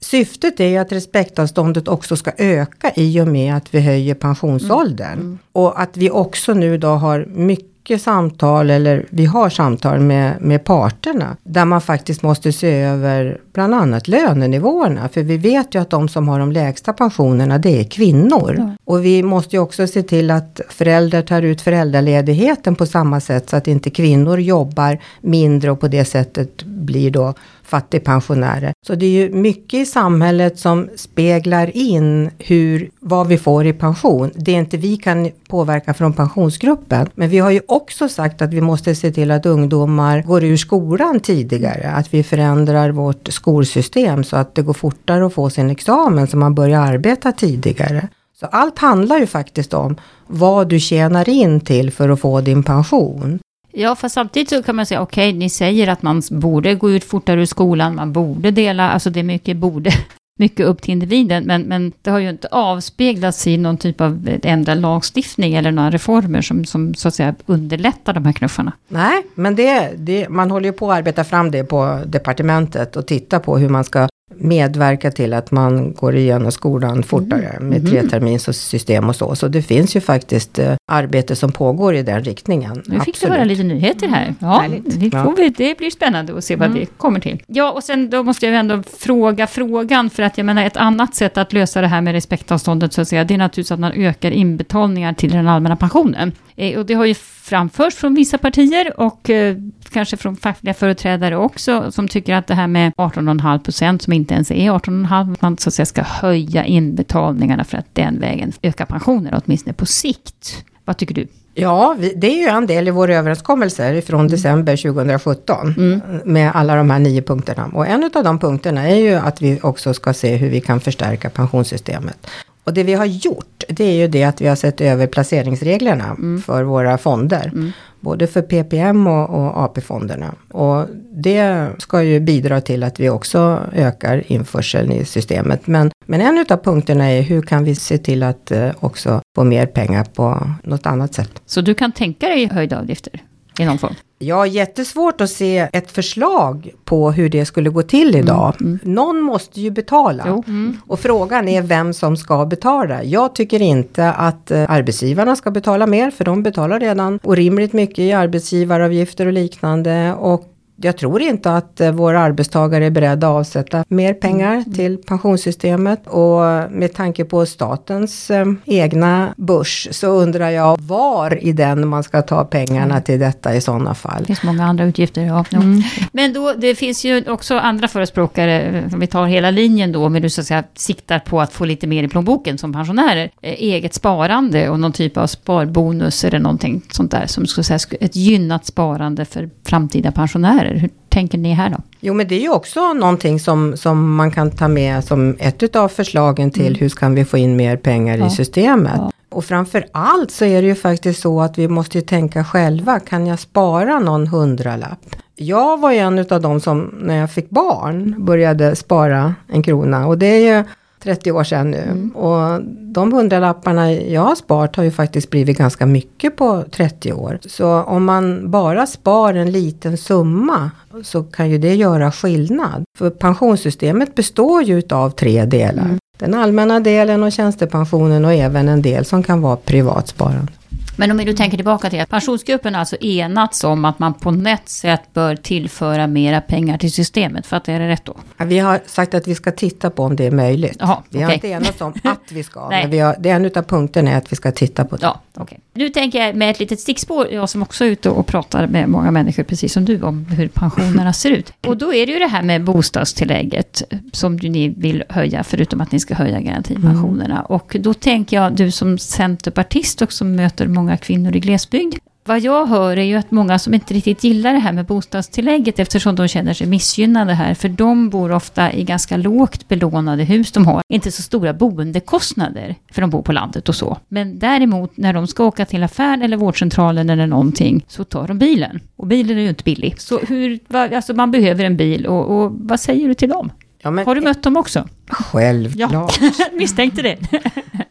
Syftet 0.00 0.60
är 0.60 0.80
att 0.80 0.92
respektavståndet 0.92 1.88
också 1.88 2.16
ska 2.16 2.32
öka 2.38 2.92
i 2.96 3.20
och 3.20 3.28
med 3.28 3.56
att 3.56 3.74
vi 3.74 3.80
höjer 3.80 4.14
pensionsåldern. 4.14 5.12
Mm. 5.12 5.26
Mm. 5.26 5.38
Och 5.52 5.80
att 5.80 5.96
vi 5.96 6.10
också 6.10 6.54
nu 6.54 6.78
då 6.78 6.88
har 6.88 7.24
mycket 7.24 7.73
mycket 7.84 8.02
samtal, 8.02 8.70
eller 8.70 9.06
vi 9.10 9.24
har 9.24 9.50
samtal 9.50 10.00
med, 10.00 10.40
med 10.40 10.64
parterna, 10.64 11.36
där 11.42 11.64
man 11.64 11.80
faktiskt 11.80 12.22
måste 12.22 12.52
se 12.52 12.72
över 12.72 13.40
bland 13.52 13.74
annat 13.74 14.08
lönenivåerna. 14.08 15.08
För 15.08 15.22
vi 15.22 15.36
vet 15.36 15.74
ju 15.74 15.80
att 15.80 15.90
de 15.90 16.08
som 16.08 16.28
har 16.28 16.38
de 16.38 16.52
lägsta 16.52 16.92
pensionerna, 16.92 17.58
det 17.58 17.80
är 17.80 17.84
kvinnor. 17.84 18.54
Ja. 18.58 18.70
Och 18.84 19.04
vi 19.04 19.22
måste 19.22 19.56
ju 19.56 19.62
också 19.62 19.86
se 19.86 20.02
till 20.02 20.30
att 20.30 20.60
föräldrar 20.68 21.22
tar 21.22 21.42
ut 21.42 21.60
föräldraledigheten 21.60 22.74
på 22.74 22.86
samma 22.86 23.20
sätt, 23.20 23.50
så 23.50 23.56
att 23.56 23.68
inte 23.68 23.90
kvinnor 23.90 24.38
jobbar 24.40 24.98
mindre 25.20 25.70
och 25.70 25.80
på 25.80 25.88
det 25.88 26.04
sättet 26.04 26.62
blir 26.62 27.10
då 27.10 27.34
fattigpensionärer. 27.64 28.72
Så 28.86 28.94
det 28.94 29.06
är 29.06 29.10
ju 29.10 29.30
mycket 29.30 29.80
i 29.80 29.86
samhället 29.86 30.58
som 30.58 30.88
speglar 30.96 31.76
in 31.76 32.30
hur, 32.38 32.90
vad 33.00 33.26
vi 33.26 33.38
får 33.38 33.66
i 33.66 33.72
pension. 33.72 34.30
Det 34.34 34.52
är 34.52 34.58
inte 34.58 34.76
vi 34.76 34.96
kan 34.96 35.30
påverka 35.48 35.94
från 35.94 36.12
pensionsgruppen. 36.12 37.08
Men 37.14 37.28
vi 37.28 37.38
har 37.38 37.50
ju 37.50 37.60
också 37.68 38.08
sagt 38.08 38.42
att 38.42 38.54
vi 38.54 38.60
måste 38.60 38.94
se 38.94 39.12
till 39.12 39.30
att 39.30 39.46
ungdomar 39.46 40.22
går 40.22 40.44
ur 40.44 40.56
skolan 40.56 41.20
tidigare. 41.20 41.90
Att 41.90 42.14
vi 42.14 42.22
förändrar 42.22 42.90
vårt 42.90 43.28
skolsystem 43.28 44.24
så 44.24 44.36
att 44.36 44.54
det 44.54 44.62
går 44.62 44.72
fortare 44.72 45.26
att 45.26 45.34
få 45.34 45.50
sin 45.50 45.70
examen 45.70 46.26
så 46.26 46.36
man 46.36 46.54
börjar 46.54 46.80
arbeta 46.80 47.32
tidigare. 47.32 48.08
Så 48.40 48.46
allt 48.46 48.78
handlar 48.78 49.18
ju 49.18 49.26
faktiskt 49.26 49.74
om 49.74 49.96
vad 50.26 50.68
du 50.68 50.80
tjänar 50.80 51.28
in 51.28 51.60
till 51.60 51.90
för 51.90 52.08
att 52.08 52.20
få 52.20 52.40
din 52.40 52.62
pension. 52.62 53.38
Ja, 53.76 53.96
för 53.96 54.08
samtidigt 54.08 54.48
så 54.48 54.62
kan 54.62 54.76
man 54.76 54.86
säga, 54.86 55.02
okej, 55.02 55.28
okay, 55.28 55.38
ni 55.38 55.50
säger 55.50 55.88
att 55.88 56.02
man 56.02 56.22
borde 56.30 56.74
gå 56.74 56.90
ut 56.90 57.04
fortare 57.04 57.40
ur 57.40 57.46
skolan, 57.46 57.94
man 57.94 58.12
borde 58.12 58.50
dela, 58.50 58.90
alltså 58.90 59.10
det 59.10 59.20
är 59.20 59.24
mycket 59.24 59.56
borde, 59.56 59.90
mycket 60.38 60.66
upp 60.66 60.82
till 60.82 60.92
individen, 60.92 61.44
men, 61.44 61.62
men 61.62 61.92
det 62.02 62.10
har 62.10 62.18
ju 62.18 62.30
inte 62.30 62.48
avspeglats 62.50 63.46
i 63.46 63.56
någon 63.56 63.76
typ 63.76 64.00
av 64.00 64.38
ändrad 64.42 64.80
lagstiftning 64.80 65.54
eller 65.54 65.72
några 65.72 65.90
reformer 65.90 66.42
som, 66.42 66.64
som 66.64 66.94
så 66.94 67.08
att 67.08 67.14
säga 67.14 67.34
underlättar 67.46 68.12
de 68.12 68.24
här 68.24 68.32
knuffarna. 68.32 68.72
Nej, 68.88 69.22
men 69.34 69.56
det, 69.56 69.90
det, 69.96 70.28
man 70.28 70.50
håller 70.50 70.66
ju 70.66 70.72
på 70.72 70.92
att 70.92 70.98
arbeta 70.98 71.24
fram 71.24 71.50
det 71.50 71.64
på 71.64 72.00
departementet 72.06 72.96
och 72.96 73.06
titta 73.06 73.40
på 73.40 73.58
hur 73.58 73.68
man 73.68 73.84
ska 73.84 74.08
medverka 74.34 75.10
till 75.10 75.34
att 75.34 75.50
man 75.50 75.92
går 75.92 76.16
igenom 76.16 76.52
skolan 76.52 77.02
fortare 77.02 77.48
mm. 77.48 77.68
med 77.68 77.90
tre 77.90 78.02
termins 78.02 78.68
system 78.68 79.08
och 79.08 79.16
så. 79.16 79.34
Så 79.34 79.48
det 79.48 79.62
finns 79.62 79.96
ju 79.96 80.00
faktiskt 80.00 80.58
eh, 80.58 80.74
arbete 80.92 81.36
som 81.36 81.52
pågår 81.52 81.94
i 81.94 82.02
den 82.02 82.24
riktningen. 82.24 82.82
Nu 82.86 83.00
fick 83.00 83.20
du 83.20 83.28
höra 83.28 83.44
lite 83.44 83.62
nyheter 83.62 84.08
här. 84.08 84.34
Ja, 84.38 84.64
det, 84.86 85.10
får 85.10 85.36
vi, 85.36 85.48
det 85.48 85.78
blir 85.78 85.90
spännande 85.90 86.38
att 86.38 86.44
se 86.44 86.56
vad 86.56 86.66
mm. 86.66 86.80
det 86.80 86.86
kommer 86.86 87.20
till. 87.20 87.42
Ja, 87.46 87.72
och 87.72 87.84
sen 87.84 88.10
då 88.10 88.22
måste 88.22 88.46
jag 88.46 88.54
ändå 88.54 88.82
fråga 88.98 89.46
frågan, 89.46 90.10
för 90.10 90.22
att 90.22 90.38
jag 90.38 90.44
menar 90.44 90.64
ett 90.64 90.76
annat 90.76 91.14
sätt 91.14 91.38
att 91.38 91.52
lösa 91.52 91.80
det 91.80 91.86
här 91.86 92.00
med 92.00 92.12
respektavståndet, 92.12 92.92
så 92.92 93.00
att 93.00 93.08
säga, 93.08 93.24
det 93.24 93.34
är 93.34 93.38
naturligtvis 93.38 93.72
att 93.72 93.80
man 93.80 93.92
ökar 93.92 94.30
inbetalningar 94.30 95.12
till 95.12 95.30
den 95.30 95.48
allmänna 95.48 95.76
pensionen. 95.76 96.32
Eh, 96.56 96.78
och 96.78 96.86
det 96.86 96.94
har 96.94 97.04
ju 97.04 97.14
framförs 97.44 97.94
från 97.94 98.14
vissa 98.14 98.38
partier 98.38 99.00
och 99.00 99.30
eh, 99.30 99.56
kanske 99.90 100.16
från 100.16 100.36
fackliga 100.36 100.74
företrädare 100.74 101.36
också, 101.36 101.92
som 101.92 102.08
tycker 102.08 102.34
att 102.34 102.46
det 102.46 102.54
här 102.54 102.66
med 102.66 102.92
18,5 102.92 103.58
procent, 103.58 104.02
som 104.02 104.12
inte 104.12 104.34
ens 104.34 104.50
är 104.50 104.54
18,5, 104.54 105.36
man 105.40 105.58
så 105.58 105.68
att 105.68 105.74
säga 105.74 105.86
ska 105.86 106.02
höja 106.02 106.64
inbetalningarna 106.64 107.64
för 107.64 107.78
att 107.78 107.86
den 107.92 108.20
vägen 108.20 108.52
öka 108.62 108.86
pensioner, 108.86 109.42
åtminstone 109.44 109.74
på 109.74 109.86
sikt. 109.86 110.64
Vad 110.84 110.96
tycker 110.96 111.14
du? 111.14 111.26
Ja, 111.54 111.96
det 112.16 112.26
är 112.26 112.42
ju 112.42 112.48
en 112.48 112.66
del 112.66 112.88
i 112.88 112.90
våra 112.90 113.14
överenskommelser 113.14 114.00
från 114.00 114.20
mm. 114.20 114.30
december 114.30 114.76
2017 114.76 115.74
mm. 115.76 116.00
med 116.24 116.50
alla 116.54 116.76
de 116.76 116.90
här 116.90 116.98
nio 116.98 117.22
punkterna. 117.22 117.70
Och 117.72 117.86
en 117.86 118.10
av 118.14 118.24
de 118.24 118.38
punkterna 118.38 118.88
är 118.88 118.96
ju 118.96 119.14
att 119.14 119.42
vi 119.42 119.60
också 119.62 119.94
ska 119.94 120.12
se 120.12 120.36
hur 120.36 120.50
vi 120.50 120.60
kan 120.60 120.80
förstärka 120.80 121.30
pensionssystemet. 121.30 122.26
Och 122.64 122.74
det 122.74 122.82
vi 122.82 122.94
har 122.94 123.04
gjort, 123.04 123.64
det 123.68 123.84
är 123.84 123.94
ju 123.94 124.08
det 124.08 124.24
att 124.24 124.40
vi 124.40 124.46
har 124.46 124.56
sett 124.56 124.80
över 124.80 125.06
placeringsreglerna 125.06 126.04
mm. 126.04 126.42
för 126.42 126.62
våra 126.62 126.98
fonder. 126.98 127.50
Mm. 127.54 127.72
Både 128.00 128.26
för 128.26 128.42
PPM 128.42 129.06
och, 129.06 129.30
och 129.30 129.56
AP-fonderna. 129.56 130.34
Och 130.50 130.86
det 131.10 131.68
ska 131.78 132.02
ju 132.02 132.20
bidra 132.20 132.60
till 132.60 132.82
att 132.82 133.00
vi 133.00 133.10
också 133.10 133.60
ökar 133.72 134.22
införseln 134.26 134.92
i 134.92 135.04
systemet. 135.04 135.66
Men, 135.66 135.90
men 136.06 136.20
en 136.20 136.46
av 136.48 136.56
punkterna 136.56 137.04
är 137.10 137.22
hur 137.22 137.42
kan 137.42 137.64
vi 137.64 137.74
se 137.74 137.98
till 137.98 138.22
att 138.22 138.50
eh, 138.50 138.70
också 138.80 139.20
få 139.36 139.44
mer 139.44 139.66
pengar 139.66 140.04
på 140.04 140.50
något 140.62 140.86
annat 140.86 141.14
sätt. 141.14 141.30
Så 141.46 141.60
du 141.60 141.74
kan 141.74 141.92
tänka 141.92 142.28
dig 142.28 142.46
höjda 142.46 142.78
avgifter? 142.78 143.20
i 143.58 143.64
någon 143.64 143.78
form? 143.78 143.94
Jag 144.24 144.36
har 144.36 144.46
jättesvårt 144.46 145.20
att 145.20 145.30
se 145.30 145.68
ett 145.72 145.90
förslag 145.90 146.70
på 146.84 147.10
hur 147.10 147.28
det 147.28 147.44
skulle 147.44 147.70
gå 147.70 147.82
till 147.82 148.16
idag. 148.16 148.54
Mm. 148.60 148.78
Mm. 148.82 148.94
Någon 148.94 149.20
måste 149.20 149.60
ju 149.60 149.70
betala. 149.70 150.22
Mm. 150.22 150.76
Och 150.86 151.00
frågan 151.00 151.48
är 151.48 151.62
vem 151.62 151.92
som 151.92 152.16
ska 152.16 152.46
betala. 152.46 153.04
Jag 153.04 153.34
tycker 153.34 153.62
inte 153.62 154.12
att 154.12 154.50
eh, 154.50 154.70
arbetsgivarna 154.70 155.36
ska 155.36 155.50
betala 155.50 155.86
mer, 155.86 156.10
för 156.10 156.24
de 156.24 156.42
betalar 156.42 156.80
redan 156.80 157.20
orimligt 157.22 157.72
mycket 157.72 157.98
i 157.98 158.12
arbetsgivaravgifter 158.12 159.26
och 159.26 159.32
liknande. 159.32 160.14
Och 160.14 160.53
jag 160.76 160.96
tror 160.96 161.22
inte 161.22 161.52
att 161.52 161.80
eh, 161.80 161.92
våra 161.92 162.20
arbetstagare 162.20 162.86
är 162.86 162.90
beredda 162.90 163.28
att 163.28 163.34
avsätta 163.34 163.84
mer 163.88 164.14
pengar 164.14 164.52
mm. 164.52 164.72
till 164.72 164.98
pensionssystemet. 164.98 166.06
Och 166.06 166.40
med 166.70 166.94
tanke 166.94 167.24
på 167.24 167.46
statens 167.46 168.30
eh, 168.30 168.46
egna 168.64 169.34
börs 169.36 169.88
så 169.90 170.06
undrar 170.06 170.50
jag 170.50 170.80
var 170.80 171.44
i 171.44 171.52
den 171.52 171.88
man 171.88 172.02
ska 172.02 172.22
ta 172.22 172.44
pengarna 172.44 173.00
till 173.00 173.20
detta 173.20 173.54
i 173.54 173.60
sådana 173.60 173.94
fall. 173.94 174.20
Det 174.20 174.26
finns 174.26 174.42
många 174.42 174.64
andra 174.64 174.84
utgifter, 174.84 175.22
ja. 175.22 175.44
Mm. 175.52 175.82
Men 176.12 176.32
då, 176.32 176.52
det 176.52 176.74
finns 176.74 177.04
ju 177.04 177.30
också 177.30 177.58
andra 177.58 177.88
förespråkare, 177.88 178.84
om 178.92 179.00
vi 179.00 179.06
tar 179.06 179.26
hela 179.26 179.50
linjen 179.50 179.92
då, 179.92 180.08
vi 180.08 180.20
nu 180.20 180.30
så 180.30 180.40
att 180.40 180.46
säga 180.46 180.64
siktar 180.74 181.18
på 181.18 181.40
att 181.40 181.52
få 181.52 181.64
lite 181.64 181.86
mer 181.86 182.02
i 182.02 182.08
plånboken 182.08 182.58
som 182.58 182.72
pensionärer. 182.72 183.30
Eh, 183.42 183.52
eget 183.52 183.94
sparande 183.94 184.68
och 184.68 184.80
någon 184.80 184.92
typ 184.92 185.16
av 185.16 185.26
sparbonus 185.26 186.24
eller 186.24 186.38
någonting 186.38 186.82
sånt 186.90 187.10
där 187.10 187.26
som 187.26 187.46
skulle 187.46 187.64
säga 187.64 187.78
ett 188.00 188.16
gynnat 188.16 188.66
sparande 188.66 189.24
för 189.24 189.50
framtida 189.64 190.12
pensionärer 190.12 190.63
pensionärer. 190.64 190.80
Hur 190.80 190.90
tänker 191.08 191.38
ni 191.38 191.52
här 191.52 191.70
då? 191.70 191.76
Jo 192.00 192.14
men 192.14 192.28
det 192.28 192.34
är 192.34 192.40
ju 192.40 192.50
också 192.50 192.92
någonting 192.92 193.40
som, 193.40 193.76
som 193.76 194.14
man 194.14 194.30
kan 194.30 194.50
ta 194.50 194.68
med 194.68 195.04
som 195.04 195.36
ett 195.38 195.76
av 195.76 195.88
förslagen 195.88 196.50
till 196.50 196.66
mm. 196.66 196.80
hur 196.80 196.88
kan 196.88 197.14
vi 197.14 197.24
få 197.24 197.38
in 197.38 197.56
mer 197.56 197.76
pengar 197.76 198.18
ja. 198.18 198.26
i 198.26 198.30
systemet. 198.30 198.96
Ja. 198.96 199.10
Och 199.30 199.44
framför 199.44 199.86
allt 199.92 200.30
så 200.30 200.44
är 200.44 200.62
det 200.62 200.68
ju 200.68 200.74
faktiskt 200.74 201.20
så 201.20 201.40
att 201.40 201.58
vi 201.58 201.68
måste 201.68 201.98
ju 201.98 202.02
tänka 202.02 202.44
själva, 202.44 203.00
kan 203.00 203.26
jag 203.26 203.38
spara 203.38 203.98
någon 203.98 204.26
hundralapp? 204.26 205.16
Jag 205.36 205.80
var 205.80 205.92
ju 205.92 205.98
en 205.98 206.18
av 206.18 206.40
de 206.40 206.60
som 206.60 206.94
när 207.00 207.16
jag 207.16 207.30
fick 207.30 207.50
barn 207.50 208.24
började 208.24 208.76
spara 208.76 209.34
en 209.48 209.62
krona 209.62 210.06
och 210.06 210.18
det 210.18 210.26
är 210.26 210.56
ju 210.56 210.64
30 211.04 211.32
år 211.32 211.44
sedan 211.44 211.70
nu. 211.70 211.82
Mm. 211.82 212.10
Och 212.10 212.60
de 212.80 213.12
hundralapparna 213.12 213.92
jag 213.92 214.20
har 214.20 214.34
sparat 214.34 214.76
har 214.76 214.84
ju 214.84 214.90
faktiskt 214.90 215.30
blivit 215.30 215.58
ganska 215.58 215.86
mycket 215.86 216.36
på 216.36 216.64
30 216.70 217.12
år. 217.12 217.38
Så 217.46 217.82
om 217.82 218.04
man 218.04 218.50
bara 218.50 218.86
spar 218.86 219.34
en 219.34 219.50
liten 219.50 219.96
summa 219.96 220.70
så 221.02 221.22
kan 221.22 221.50
ju 221.50 221.58
det 221.58 221.74
göra 221.74 222.12
skillnad. 222.12 222.84
För 222.98 223.10
pensionssystemet 223.10 224.14
består 224.14 224.62
ju 224.62 224.82
av 224.90 225.10
tre 225.10 225.44
delar. 225.44 225.84
Mm. 225.84 225.98
Den 226.18 226.34
allmänna 226.34 226.80
delen 226.80 227.22
och 227.22 227.32
tjänstepensionen 227.32 228.24
och 228.24 228.32
även 228.32 228.68
en 228.68 228.82
del 228.82 229.04
som 229.04 229.22
kan 229.22 229.40
vara 229.40 229.56
privatsparande. 229.56 230.52
Men 230.96 231.10
om 231.10 231.16
du 231.16 231.32
tänker 231.32 231.56
tillbaka 231.56 231.90
till 231.90 232.00
att 232.00 232.08
pensionsgruppen 232.08 232.74
alltså 232.74 232.96
enats 232.96 233.64
om 233.64 233.84
att 233.84 233.98
man 233.98 234.14
på 234.14 234.30
något 234.30 234.68
sätt 234.68 235.02
bör 235.12 235.36
tillföra 235.36 236.06
mera 236.06 236.40
pengar 236.40 236.78
till 236.78 236.92
systemet. 236.92 237.46
För 237.46 237.56
att 237.56 237.68
är 237.68 237.80
det 237.80 237.88
rätt 237.88 238.04
då? 238.04 238.16
vi 238.38 238.58
har 238.58 238.80
sagt 238.86 239.14
att 239.14 239.28
vi 239.28 239.34
ska 239.34 239.52
titta 239.52 239.90
på 239.90 240.02
om 240.02 240.16
det 240.16 240.26
är 240.26 240.30
möjligt. 240.30 240.82
Aha, 240.82 241.02
vi 241.08 241.22
har 241.22 241.32
inte 241.32 241.48
enats 241.48 241.80
om 241.80 241.94
att 242.04 242.20
vi 242.32 242.42
ska. 242.42 242.68
men 242.70 242.90
vi 242.90 242.98
har, 242.98 243.16
det 243.18 243.30
är 243.30 243.36
en 243.36 243.44
av 243.44 243.62
punkterna 243.62 244.10
är 244.10 244.18
att 244.18 244.32
vi 244.32 244.36
ska 244.36 244.52
titta 244.52 244.84
på 244.84 244.96
det. 244.96 245.06
Ja, 245.06 245.20
okay. 245.36 245.58
Nu 245.74 245.88
tänker 245.88 246.26
jag 246.26 246.36
med 246.36 246.50
ett 246.50 246.60
litet 246.60 246.80
stickspår, 246.80 247.28
jag 247.32 247.48
som 247.48 247.62
också 247.62 247.84
är 247.84 247.88
ute 247.88 248.10
och 248.10 248.26
pratar 248.26 248.66
med 248.66 248.88
många 248.88 249.10
människor, 249.10 249.42
precis 249.42 249.72
som 249.72 249.84
du, 249.84 250.02
om 250.02 250.24
hur 250.24 250.48
pensionerna 250.48 251.12
ser 251.12 251.30
ut. 251.30 251.52
Och 251.66 251.76
då 251.76 251.94
är 251.94 252.06
det 252.06 252.12
ju 252.12 252.18
det 252.18 252.26
här 252.26 252.42
med 252.42 252.64
bostadstillägget 252.64 253.82
som 254.12 254.36
ni 254.36 254.68
vill 254.68 255.04
höja, 255.08 255.44
förutom 255.44 255.80
att 255.80 255.92
ni 255.92 256.00
ska 256.00 256.14
höja 256.14 256.40
garantipensionerna. 256.40 257.34
Mm. 257.34 257.46
Och 257.46 257.76
då 257.80 257.94
tänker 257.94 258.36
jag, 258.36 258.52
du 258.52 258.70
som 258.70 258.98
centerpartist 258.98 260.02
och 260.02 260.12
som 260.12 260.36
möter 260.36 260.66
många 260.66 260.84
många 260.84 260.96
kvinnor 260.96 261.36
i 261.36 261.40
glesbygd. 261.40 261.94
Vad 262.26 262.40
jag 262.40 262.66
hör 262.66 262.96
är 262.96 263.02
ju 263.02 263.16
att 263.16 263.30
många 263.30 263.58
som 263.58 263.74
inte 263.74 263.94
riktigt 263.94 264.24
gillar 264.24 264.52
det 264.52 264.58
här 264.58 264.72
med 264.72 264.86
bostadstillägget 264.86 265.78
eftersom 265.78 266.16
de 266.16 266.28
känner 266.28 266.54
sig 266.54 266.66
missgynnade 266.66 267.34
här. 267.34 267.54
För 267.54 267.68
de 267.68 268.10
bor 268.10 268.32
ofta 268.32 268.72
i 268.72 268.84
ganska 268.84 269.16
lågt 269.16 269.68
belånade 269.68 270.24
hus. 270.24 270.52
De 270.52 270.66
har 270.66 270.82
inte 270.88 271.12
så 271.12 271.22
stora 271.22 271.52
boendekostnader 271.52 272.74
för 272.92 273.00
de 273.00 273.10
bor 273.10 273.22
på 273.22 273.32
landet 273.32 273.68
och 273.68 273.74
så. 273.74 273.98
Men 274.08 274.38
däremot 274.38 274.96
när 274.96 275.12
de 275.12 275.26
ska 275.26 275.44
åka 275.44 275.64
till 275.64 275.82
affären 275.82 276.22
eller 276.22 276.36
vårdcentralen 276.36 277.10
eller 277.10 277.26
någonting 277.26 277.84
så 277.88 278.04
tar 278.04 278.28
de 278.28 278.38
bilen. 278.38 278.80
Och 278.96 279.06
bilen 279.06 279.38
är 279.38 279.42
ju 279.42 279.48
inte 279.48 279.64
billig. 279.64 280.00
Så 280.00 280.18
hur, 280.18 280.58
alltså 280.70 281.14
man 281.14 281.30
behöver 281.30 281.64
en 281.64 281.76
bil 281.76 282.06
och, 282.06 282.44
och 282.44 282.52
vad 282.54 282.80
säger 282.80 283.08
du 283.08 283.14
till 283.14 283.28
dem? 283.28 283.50
Ja, 283.84 283.90
men, 283.90 284.06
har 284.06 284.14
du 284.14 284.20
mött 284.20 284.42
dem 284.42 284.56
också? 284.56 284.88
Självklart. 285.08 285.92
Ja, 285.92 286.08
misstänkte 286.52 287.02
det. 287.02 287.18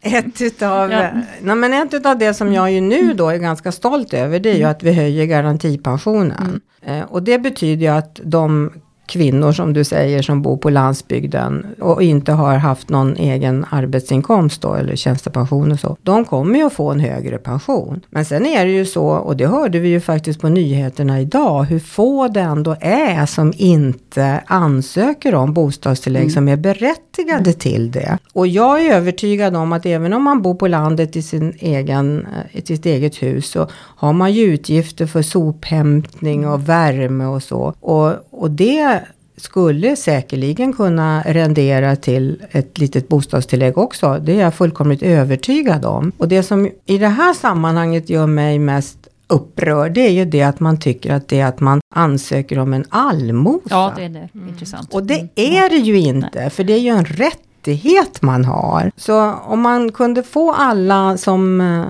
ett 0.00 0.40
utav, 0.40 0.92
ja. 0.92 1.10
nej, 1.42 1.56
men 1.56 1.72
ett 1.72 1.94
utav 1.94 2.18
det 2.18 2.34
som 2.34 2.52
jag 2.52 2.72
ju 2.72 2.80
nu 2.80 3.14
då 3.14 3.28
är 3.28 3.36
ganska 3.36 3.72
stolt 3.72 4.14
över, 4.14 4.40
det 4.40 4.50
är 4.50 4.54
ju 4.54 4.60
mm. 4.60 4.70
att 4.70 4.82
vi 4.82 4.92
höjer 4.92 5.26
garantipensionen. 5.26 6.60
Mm. 6.84 7.00
Eh, 7.00 7.06
och 7.06 7.22
det 7.22 7.38
betyder 7.38 7.86
ju 7.86 7.92
att 7.92 8.20
de 8.24 8.72
kvinnor 9.06 9.52
som 9.52 9.72
du 9.72 9.84
säger 9.84 10.22
som 10.22 10.42
bor 10.42 10.56
på 10.56 10.70
landsbygden 10.70 11.66
och 11.80 12.02
inte 12.02 12.32
har 12.32 12.56
haft 12.56 12.88
någon 12.88 13.16
egen 13.16 13.66
arbetsinkomst 13.70 14.62
då 14.62 14.74
eller 14.74 14.96
tjänstepension 14.96 15.72
och 15.72 15.80
så. 15.80 15.96
De 16.02 16.24
kommer 16.24 16.58
ju 16.58 16.66
att 16.66 16.72
få 16.72 16.90
en 16.90 17.00
högre 17.00 17.38
pension. 17.38 18.00
Men 18.10 18.24
sen 18.24 18.46
är 18.46 18.64
det 18.66 18.72
ju 18.72 18.84
så, 18.84 19.06
och 19.06 19.36
det 19.36 19.46
hörde 19.46 19.78
vi 19.78 19.88
ju 19.88 20.00
faktiskt 20.00 20.40
på 20.40 20.48
nyheterna 20.48 21.20
idag, 21.20 21.62
hur 21.64 21.78
få 21.78 22.28
det 22.28 22.40
ändå 22.40 22.76
är 22.80 23.26
som 23.26 23.52
inte 23.56 24.40
ansöker 24.46 25.34
om 25.34 25.54
bostadstillägg 25.54 26.22
mm. 26.22 26.34
som 26.34 26.48
är 26.48 26.56
berättigade 26.56 27.52
till 27.52 27.90
det. 27.90 28.18
Och 28.32 28.46
jag 28.46 28.86
är 28.86 28.94
övertygad 28.94 29.56
om 29.56 29.72
att 29.72 29.86
även 29.86 30.12
om 30.12 30.22
man 30.22 30.42
bor 30.42 30.54
på 30.54 30.68
landet 30.68 31.16
i, 31.16 31.22
sin 31.22 31.54
egen, 31.58 32.26
eh, 32.26 32.58
i 32.58 32.66
sitt 32.66 32.86
eget 32.86 33.22
hus 33.22 33.50
så 33.50 33.68
har 33.72 34.12
man 34.12 34.32
ju 34.32 34.42
utgifter 34.42 35.06
för 35.06 35.22
sophämtning 35.22 36.48
och 36.48 36.68
värme 36.68 37.24
och 37.24 37.42
så. 37.42 37.74
Och, 37.80 38.12
och 38.30 38.50
det 38.50 38.93
skulle 39.36 39.96
säkerligen 39.96 40.72
kunna 40.72 41.22
rendera 41.26 41.96
till 41.96 42.42
ett 42.50 42.78
litet 42.78 43.08
bostadstillägg 43.08 43.78
också. 43.78 44.18
Det 44.22 44.32
är 44.32 44.40
jag 44.40 44.54
fullkomligt 44.54 45.02
övertygad 45.02 45.84
om. 45.84 46.12
Och 46.18 46.28
det 46.28 46.42
som 46.42 46.70
i 46.86 46.98
det 46.98 47.08
här 47.08 47.34
sammanhanget 47.34 48.08
gör 48.10 48.26
mig 48.26 48.58
mest 48.58 48.98
upprörd, 49.28 49.92
det 49.92 50.00
är 50.00 50.10
ju 50.10 50.24
det 50.24 50.42
att 50.42 50.60
man 50.60 50.80
tycker 50.80 51.14
att 51.14 51.28
det 51.28 51.40
är 51.40 51.46
att 51.46 51.60
man 51.60 51.80
ansöker 51.94 52.58
om 52.58 52.72
en 52.74 52.84
allmosa. 52.88 53.60
Ja, 53.70 53.92
det 53.96 54.04
är 54.04 54.08
det. 54.08 54.28
Intressant. 54.48 54.94
Och 54.94 55.02
det 55.02 55.14
Mm. 55.14 55.28
är 55.34 55.68
det 55.70 55.76
ju 55.76 55.98
inte, 55.98 56.50
för 56.50 56.64
det 56.64 56.72
är 56.72 56.78
ju 56.80 56.88
en 56.90 57.04
rättighet 57.04 58.22
man 58.22 58.44
har. 58.44 58.90
Så 58.96 59.32
om 59.32 59.60
man 59.60 59.92
kunde 59.92 60.22
få 60.22 60.52
alla 60.52 61.16
som, 61.16 61.60
eh, 61.60 61.84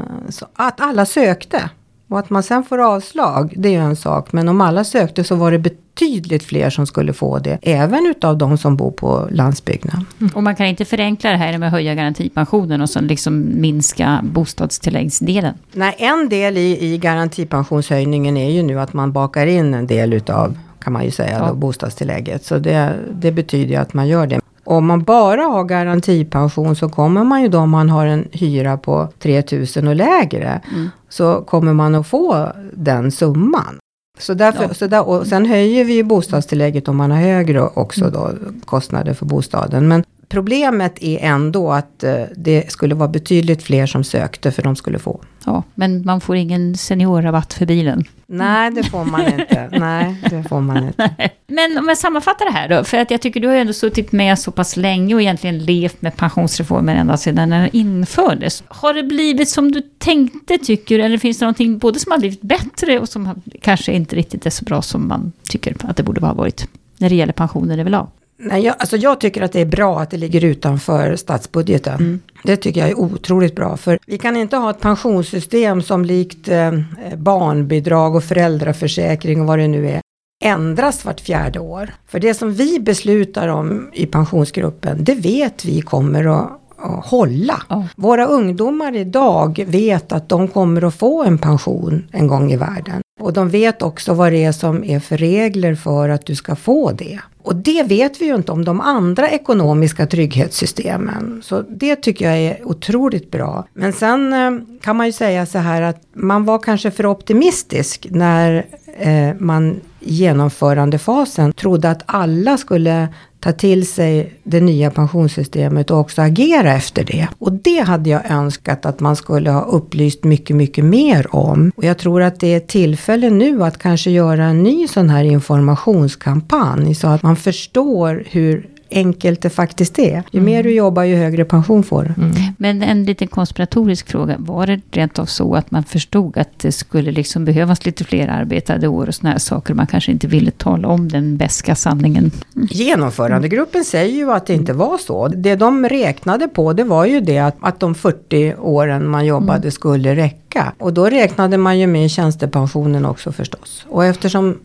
att 0.56 0.80
alla 0.80 1.06
sökte 1.06 1.70
och 2.08 2.18
att 2.18 2.30
man 2.30 2.42
sen 2.42 2.64
får 2.64 2.94
avslag, 2.94 3.54
det 3.56 3.68
är 3.68 3.72
ju 3.72 3.78
en 3.78 3.96
sak. 3.96 4.32
Men 4.32 4.48
om 4.48 4.60
alla 4.60 4.84
sökte 4.84 5.24
så 5.24 5.34
var 5.34 5.52
det 5.52 5.58
betydligt 5.58 6.42
fler 6.42 6.70
som 6.70 6.86
skulle 6.86 7.12
få 7.12 7.38
det. 7.38 7.58
Även 7.62 8.06
utav 8.06 8.38
de 8.38 8.58
som 8.58 8.76
bor 8.76 8.90
på 8.90 9.28
landsbygden. 9.30 10.06
Och 10.34 10.42
man 10.42 10.56
kan 10.56 10.66
inte 10.66 10.84
förenkla 10.84 11.30
det 11.30 11.36
här 11.36 11.58
med 11.58 11.66
att 11.66 11.72
höja 11.72 11.94
garantipensionen 11.94 12.80
och 12.80 12.90
så 12.90 13.00
liksom 13.00 13.60
minska 13.60 14.20
bostadstilläggsdelen. 14.22 15.54
Nej, 15.72 15.94
en 15.98 16.28
del 16.28 16.56
i, 16.56 16.84
i 16.94 16.98
garantipensionshöjningen 16.98 18.36
är 18.36 18.50
ju 18.50 18.62
nu 18.62 18.80
att 18.80 18.92
man 18.92 19.12
bakar 19.12 19.46
in 19.46 19.74
en 19.74 19.86
del 19.86 20.12
utav, 20.12 20.58
kan 20.80 20.92
man 20.92 21.04
ju 21.04 21.10
säga, 21.10 21.38
Ja. 21.38 21.48
då, 21.48 21.54
bostadstillägget. 21.54 22.44
Så 22.44 22.58
det, 22.58 22.94
det 23.12 23.32
betyder 23.32 23.70
ju 23.70 23.76
att 23.76 23.94
man 23.94 24.08
gör 24.08 24.26
det. 24.26 24.40
Om 24.64 24.86
man 24.86 25.02
bara 25.02 25.42
har 25.42 25.64
garantipension 25.64 26.76
så 26.76 26.88
kommer 26.88 27.24
man 27.24 27.42
ju 27.42 27.48
då 27.48 27.58
om 27.58 27.70
man 27.70 27.90
har 27.90 28.06
en 28.06 28.28
hyra 28.32 28.76
på 28.76 29.08
3000 29.18 29.88
och 29.88 29.94
lägre. 29.94 30.60
Mm. 30.74 30.90
Så 31.08 31.40
kommer 31.40 31.72
man 31.72 31.94
att 31.94 32.06
få 32.06 32.52
den 32.72 33.10
summan. 33.10 33.78
Så 34.18 34.34
därför, 34.34 34.62
Ja. 34.62 34.74
så 34.74 34.86
där, 34.86 35.08
och 35.08 35.26
sen 35.26 35.46
höjer 35.46 35.84
vi 35.84 35.92
ju 35.94 36.02
bostadstillägget 36.02 36.88
om 36.88 36.96
man 36.96 37.10
har 37.10 37.18
högre 37.18 37.60
också 37.60 38.10
då 38.10 38.30
kostnader 38.64 39.14
för 39.14 39.26
bostaden. 39.26 39.88
Men 39.88 40.04
problemet 40.34 41.02
är 41.02 41.18
ändå 41.18 41.72
att 41.72 42.04
eh, 42.04 42.22
det 42.36 42.72
skulle 42.72 42.94
vara 42.94 43.08
betydligt 43.08 43.62
fler 43.62 43.86
som 43.86 44.04
sökte 44.04 44.52
för 44.52 44.62
de 44.62 44.76
skulle 44.76 44.98
få. 44.98 45.20
Ja, 45.46 45.62
men 45.74 46.04
man 46.04 46.20
får 46.20 46.36
ingen 46.36 46.76
seniorrabatt 46.76 47.54
för 47.54 47.66
bilen. 47.66 48.04
Nej, 48.26 48.70
det 48.70 48.82
får 48.82 49.04
man 49.04 49.26
inte. 49.26 49.68
Nej, 49.78 50.16
det 50.30 50.48
får 50.48 50.60
man 50.60 50.86
inte. 50.86 51.30
Men 51.46 51.78
om 51.78 51.88
jag 51.88 51.98
sammanfattar 51.98 52.44
det 52.44 52.52
här 52.52 52.68
då, 52.68 52.84
för 52.84 52.98
att 52.98 53.10
jag 53.10 53.20
tycker 53.20 53.40
du 53.40 53.48
har 53.48 53.54
ju 53.54 53.60
ändå 53.60 53.72
suttit 53.72 54.12
med 54.12 54.38
så 54.38 54.50
pass 54.50 54.76
länge 54.76 55.14
och 55.14 55.22
egentligen 55.22 55.58
levt 55.58 56.02
med 56.02 56.16
pensionsreformen 56.16 56.96
ända 56.96 57.16
sedan 57.16 57.50
den 57.50 57.68
infördes. 57.72 58.62
Har 58.68 58.94
det 58.94 59.02
blivit 59.02 59.48
som 59.48 59.72
du 59.72 59.82
tänkte 59.98 60.58
tycker 60.58 60.98
du, 60.98 61.04
eller 61.04 61.18
finns 61.18 61.38
det 61.38 61.44
någonting 61.44 61.78
både 61.78 62.00
som 62.00 62.12
har 62.12 62.18
blivit 62.18 62.42
bättre 62.42 62.98
och 62.98 63.08
som 63.08 63.42
kanske 63.60 63.92
inte 63.92 64.16
riktigt 64.16 64.46
är 64.46 64.50
så 64.50 64.64
bra 64.64 64.82
som 64.82 65.08
man 65.08 65.32
tycker 65.48 65.76
att 65.80 65.96
det 65.96 66.02
borde 66.02 66.20
ha 66.20 66.34
varit? 66.34 66.68
När 66.98 67.08
det 67.08 67.14
gäller 67.14 67.32
pensioner 67.32 67.78
överlag. 67.78 68.08
Nej, 68.36 68.64
jag, 68.64 68.74
alltså 68.78 68.96
jag 68.96 69.20
tycker 69.20 69.42
att 69.42 69.52
det 69.52 69.60
är 69.60 69.66
bra 69.66 70.00
att 70.00 70.10
det 70.10 70.16
ligger 70.16 70.44
utanför 70.44 71.16
statsbudgeten. 71.16 72.22
Det 72.44 72.56
tycker 72.56 72.80
jag 72.80 72.90
är 72.90 72.98
otroligt 72.98 73.54
bra. 73.54 73.76
För 73.76 73.98
vi 74.06 74.18
kan 74.18 74.36
inte 74.36 74.56
ha 74.56 74.70
ett 74.70 74.80
pensionssystem 74.80 75.82
som 75.82 76.04
likt 76.04 76.48
eh, 76.48 76.72
barnbidrag 77.16 78.14
och 78.16 78.24
föräldraförsäkring 78.24 79.40
och 79.40 79.46
vad 79.46 79.58
det 79.58 79.68
nu 79.68 79.88
är 79.88 80.00
ändras 80.44 81.04
vart 81.04 81.20
fjärde 81.20 81.58
år. 81.58 81.90
För 82.06 82.20
det 82.20 82.34
som 82.34 82.52
vi 82.52 82.80
beslutar 82.80 83.48
om 83.48 83.90
i 83.92 84.06
pensionsgruppen, 84.06 85.04
det 85.04 85.14
vet 85.14 85.64
vi 85.64 85.80
kommer 85.80 86.24
att 86.24 86.60
hålla. 87.04 87.62
Ja. 87.68 87.88
Våra 87.96 88.26
ungdomar 88.26 88.96
idag 88.96 89.64
vet 89.66 90.12
att 90.12 90.28
de 90.28 90.48
kommer 90.48 90.84
att 90.84 90.94
få 90.94 91.24
en 91.24 91.38
pension 91.38 92.08
en 92.12 92.26
gång 92.26 92.52
i 92.52 92.56
världen. 92.56 93.02
Och 93.20 93.32
de 93.32 93.48
vet 93.48 93.82
också 93.82 94.14
vad 94.14 94.32
det 94.32 94.44
är 94.44 94.52
som 94.52 94.84
är 94.84 95.00
för 95.00 95.16
regler 95.16 95.74
för 95.74 96.08
att 96.08 96.26
du 96.26 96.34
ska 96.34 96.56
få 96.56 96.92
det. 96.92 97.20
Och 97.44 97.56
det 97.56 97.82
vet 97.82 98.20
vi 98.20 98.26
ju 98.26 98.34
inte 98.34 98.52
om 98.52 98.64
de 98.64 98.80
andra 98.80 99.30
ekonomiska 99.30 100.06
trygghetssystemen. 100.06 101.42
Så 101.44 101.62
det 101.62 101.96
tycker 101.96 102.30
jag 102.30 102.38
är 102.38 102.68
otroligt 102.68 103.30
bra. 103.30 103.66
Men 103.72 103.92
sen 103.92 104.32
eh, 104.32 104.50
kan 104.80 104.96
man 104.96 105.06
ju 105.06 105.12
säga 105.12 105.46
så 105.46 105.58
här 105.58 105.82
att 105.82 106.02
man 106.12 106.44
var 106.44 106.58
kanske 106.58 106.90
för 106.90 107.06
optimistisk 107.06 108.06
när 108.10 108.66
eh, 108.98 109.34
man 109.38 109.80
i 110.00 110.14
genomförandefasen 110.14 111.52
trodde 111.52 111.90
att 111.90 112.02
alla 112.06 112.56
skulle 112.56 113.08
ta 113.44 113.52
till 113.52 113.86
sig 113.86 114.32
det 114.42 114.60
nya 114.60 114.90
pensionssystemet 114.90 115.90
och 115.90 115.98
också 115.98 116.22
agera 116.22 116.72
efter 116.72 117.04
det. 117.04 117.28
Och 117.38 117.52
det 117.52 117.80
hade 117.80 118.10
jag 118.10 118.30
önskat 118.30 118.86
att 118.86 119.00
man 119.00 119.16
skulle 119.16 119.50
ha 119.50 119.62
upplyst 119.62 120.24
mycket, 120.24 120.56
mycket 120.56 120.84
mer 120.84 121.34
om. 121.34 121.72
Och 121.76 121.84
jag 121.84 121.98
tror 121.98 122.22
att 122.22 122.40
det 122.40 122.54
är 122.54 122.60
tillfälle 122.60 123.30
nu 123.30 123.64
att 123.64 123.78
kanske 123.78 124.10
göra 124.10 124.44
en 124.44 124.62
ny 124.62 124.88
sån 124.88 125.10
här 125.10 125.24
informationskampanj 125.24 126.94
så 126.94 127.08
att 127.08 127.22
man 127.22 127.36
förstår 127.36 128.24
hur 128.30 128.66
enkelt 128.94 129.42
det 129.42 129.50
faktiskt 129.50 129.98
är. 129.98 130.22
Ju 130.30 130.40
mer 130.40 130.62
du 130.62 130.72
jobbar 130.72 131.02
ju 131.02 131.16
högre 131.16 131.44
pension 131.44 131.82
får 131.82 132.02
du. 132.02 132.14
Men 132.56 132.82
en 132.82 133.04
liten 133.04 133.28
konspiratorisk 133.28 134.08
fråga. 134.08 134.36
Var 134.38 134.66
det 134.66 134.80
rent 134.90 135.18
av 135.18 135.26
så 135.26 135.54
att 135.54 135.70
man 135.70 135.84
förstod 135.84 136.38
att 136.38 136.58
det 136.58 136.72
skulle 136.72 137.12
liksom 137.12 137.44
behövas 137.44 137.86
lite 137.86 138.04
fler 138.04 138.28
arbetade 138.28 138.88
år 138.88 139.06
och 139.08 139.14
såna 139.14 139.30
här 139.30 139.38
saker? 139.38 139.74
Man 139.74 139.86
kanske 139.86 140.12
inte 140.12 140.26
ville 140.26 140.50
tala 140.50 140.88
om 140.88 141.08
den 141.08 141.36
beska 141.36 141.74
sanningen. 141.74 142.30
Genomförandegruppen 142.54 143.84
säger 143.84 144.14
ju 144.14 144.32
att 144.32 144.46
det 144.46 144.54
inte 144.54 144.72
var 144.72 144.98
så. 144.98 145.28
Det 145.28 145.56
de 145.56 145.88
räknade 145.88 146.48
på 146.48 146.72
det 146.72 146.84
var 146.84 147.04
ju 147.04 147.20
det 147.20 147.38
att, 147.38 147.56
att 147.60 147.80
de 147.80 147.94
40 147.94 148.54
åren 148.58 149.08
man 149.08 149.26
jobbade 149.26 149.70
skulle 149.70 150.16
räcka. 150.16 150.72
Och 150.78 150.92
då 150.92 151.06
räknade 151.06 151.58
man 151.58 151.78
ju 151.78 151.86
med 151.86 152.10
tjänstepensionen 152.10 153.06
också 153.06 153.32
förstås. 153.32 153.86
Och 153.88 154.04
eftersom 154.04 154.58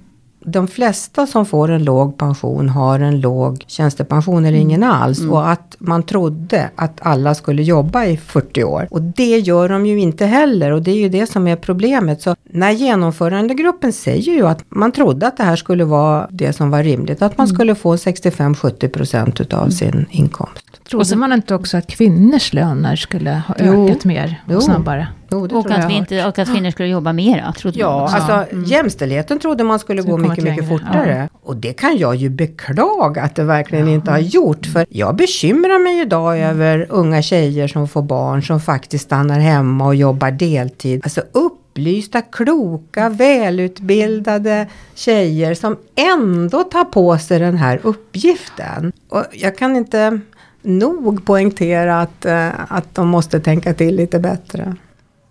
de 0.45 0.67
flesta 0.67 1.27
som 1.27 1.45
får 1.45 1.71
en 1.71 1.83
låg 1.83 2.17
pension 2.17 2.69
har 2.69 2.99
en 2.99 3.21
låg 3.21 3.63
tjänstepension 3.67 4.45
eller 4.45 4.57
ingen 4.57 4.83
alls. 4.83 5.19
Och 5.25 5.49
att 5.49 5.75
man 5.79 6.03
trodde 6.03 6.69
att 6.75 6.99
alla 7.01 7.35
skulle 7.35 7.63
jobba 7.63 8.05
i 8.05 8.17
40 8.17 8.63
år. 8.63 8.87
Och 8.91 9.01
det 9.01 9.37
gör 9.39 9.69
de 9.69 9.85
ju 9.85 9.99
inte 9.99 10.25
heller 10.25 10.71
och 10.71 10.81
det 10.81 10.91
är 10.91 10.95
ju 10.95 11.09
det 11.09 11.27
som 11.27 11.47
är 11.47 11.55
problemet. 11.55 12.21
Så 12.21 12.35
när 12.43 12.71
genomförandegruppen 12.71 13.93
säger 13.93 14.33
ju 14.33 14.47
att 14.47 14.63
man 14.69 14.91
trodde 14.91 15.27
att 15.27 15.37
det 15.37 15.43
här 15.43 15.55
skulle 15.55 15.83
vara 15.85 16.27
det 16.31 16.53
som 16.53 16.69
var 16.71 16.83
rimligt. 16.83 17.21
Att 17.21 17.37
man 17.37 17.47
skulle 17.47 17.75
få 17.75 17.95
65-70% 17.95 19.41
utav 19.41 19.69
sin 19.69 20.05
inkomst. 20.11 20.65
Trodde 20.89 21.15
man 21.15 21.33
inte 21.33 21.55
också 21.55 21.77
att 21.77 21.87
kvinnors 21.87 22.53
löner 22.53 22.95
skulle 22.95 23.29
ha 23.47 23.55
Jo. 23.59 23.85
ökat 23.89 24.05
mer 24.05 24.41
och 24.47 24.53
Jo. 24.53 24.61
snabbare? 24.61 25.07
Jo, 25.31 25.47
det 25.47 25.55
Och 25.55 25.63
tror 25.63 25.75
jag 25.75 25.85
att, 25.85 25.91
vi 25.91 25.93
inte, 25.95 26.25
och 26.25 26.39
att 26.39 26.47
kvinnor 26.53 26.71
skulle 26.71 26.89
jobba 26.89 27.13
mera, 27.13 27.53
trodde 27.53 27.83
man 27.83 27.91
Ja, 27.91 28.03
också. 28.03 28.15
alltså 28.15 28.55
jämställdheten 28.65 29.39
trodde 29.39 29.63
man 29.63 29.79
skulle 29.79 30.01
gå 30.01 30.17
mycket, 30.17 30.29
mycket 30.29 30.43
längre, 30.43 30.63
fortare. 30.79 31.29
Och 31.43 31.55
det 31.55 31.73
kan 31.73 31.97
jag 31.97 32.15
ju 32.15 32.29
beklaga 32.29 33.21
att 33.21 33.35
det 33.35 33.43
verkligen 33.43 33.87
inte 33.87 34.11
har 34.11 34.19
gjort. 34.19 34.65
För 34.65 34.85
jag 34.89 35.15
bekymrar 35.15 35.83
mig 35.83 36.01
idag 36.01 36.39
över 36.39 36.85
unga 36.89 37.21
tjejer 37.21 37.67
som 37.67 37.87
får 37.87 38.01
barn 38.01 38.43
som 38.43 38.59
faktiskt 38.61 39.03
stannar 39.05 39.39
hemma 39.39 39.85
och 39.85 39.95
jobbar 39.95 40.31
deltid. 40.31 41.01
Alltså 41.03 41.21
upplysta, 41.31 42.21
kloka, 42.21 43.09
välutbildade 43.09 44.67
tjejer 44.95 45.53
som 45.53 45.77
ändå 45.95 46.63
tar 46.63 46.85
på 46.85 47.17
sig 47.17 47.39
den 47.39 47.57
här 47.57 47.79
uppgiften. 47.83 48.91
Och 49.09 49.23
jag 49.33 49.57
kan 49.57 49.75
inte 49.75 50.19
nog 50.61 51.25
poängtera 51.25 52.01
att, 52.01 52.25
eh, 52.25 52.49
att 52.67 52.95
de 52.95 53.07
måste 53.07 53.39
tänka 53.39 53.73
till 53.73 53.95
lite 53.95 54.19
bättre. 54.19 54.75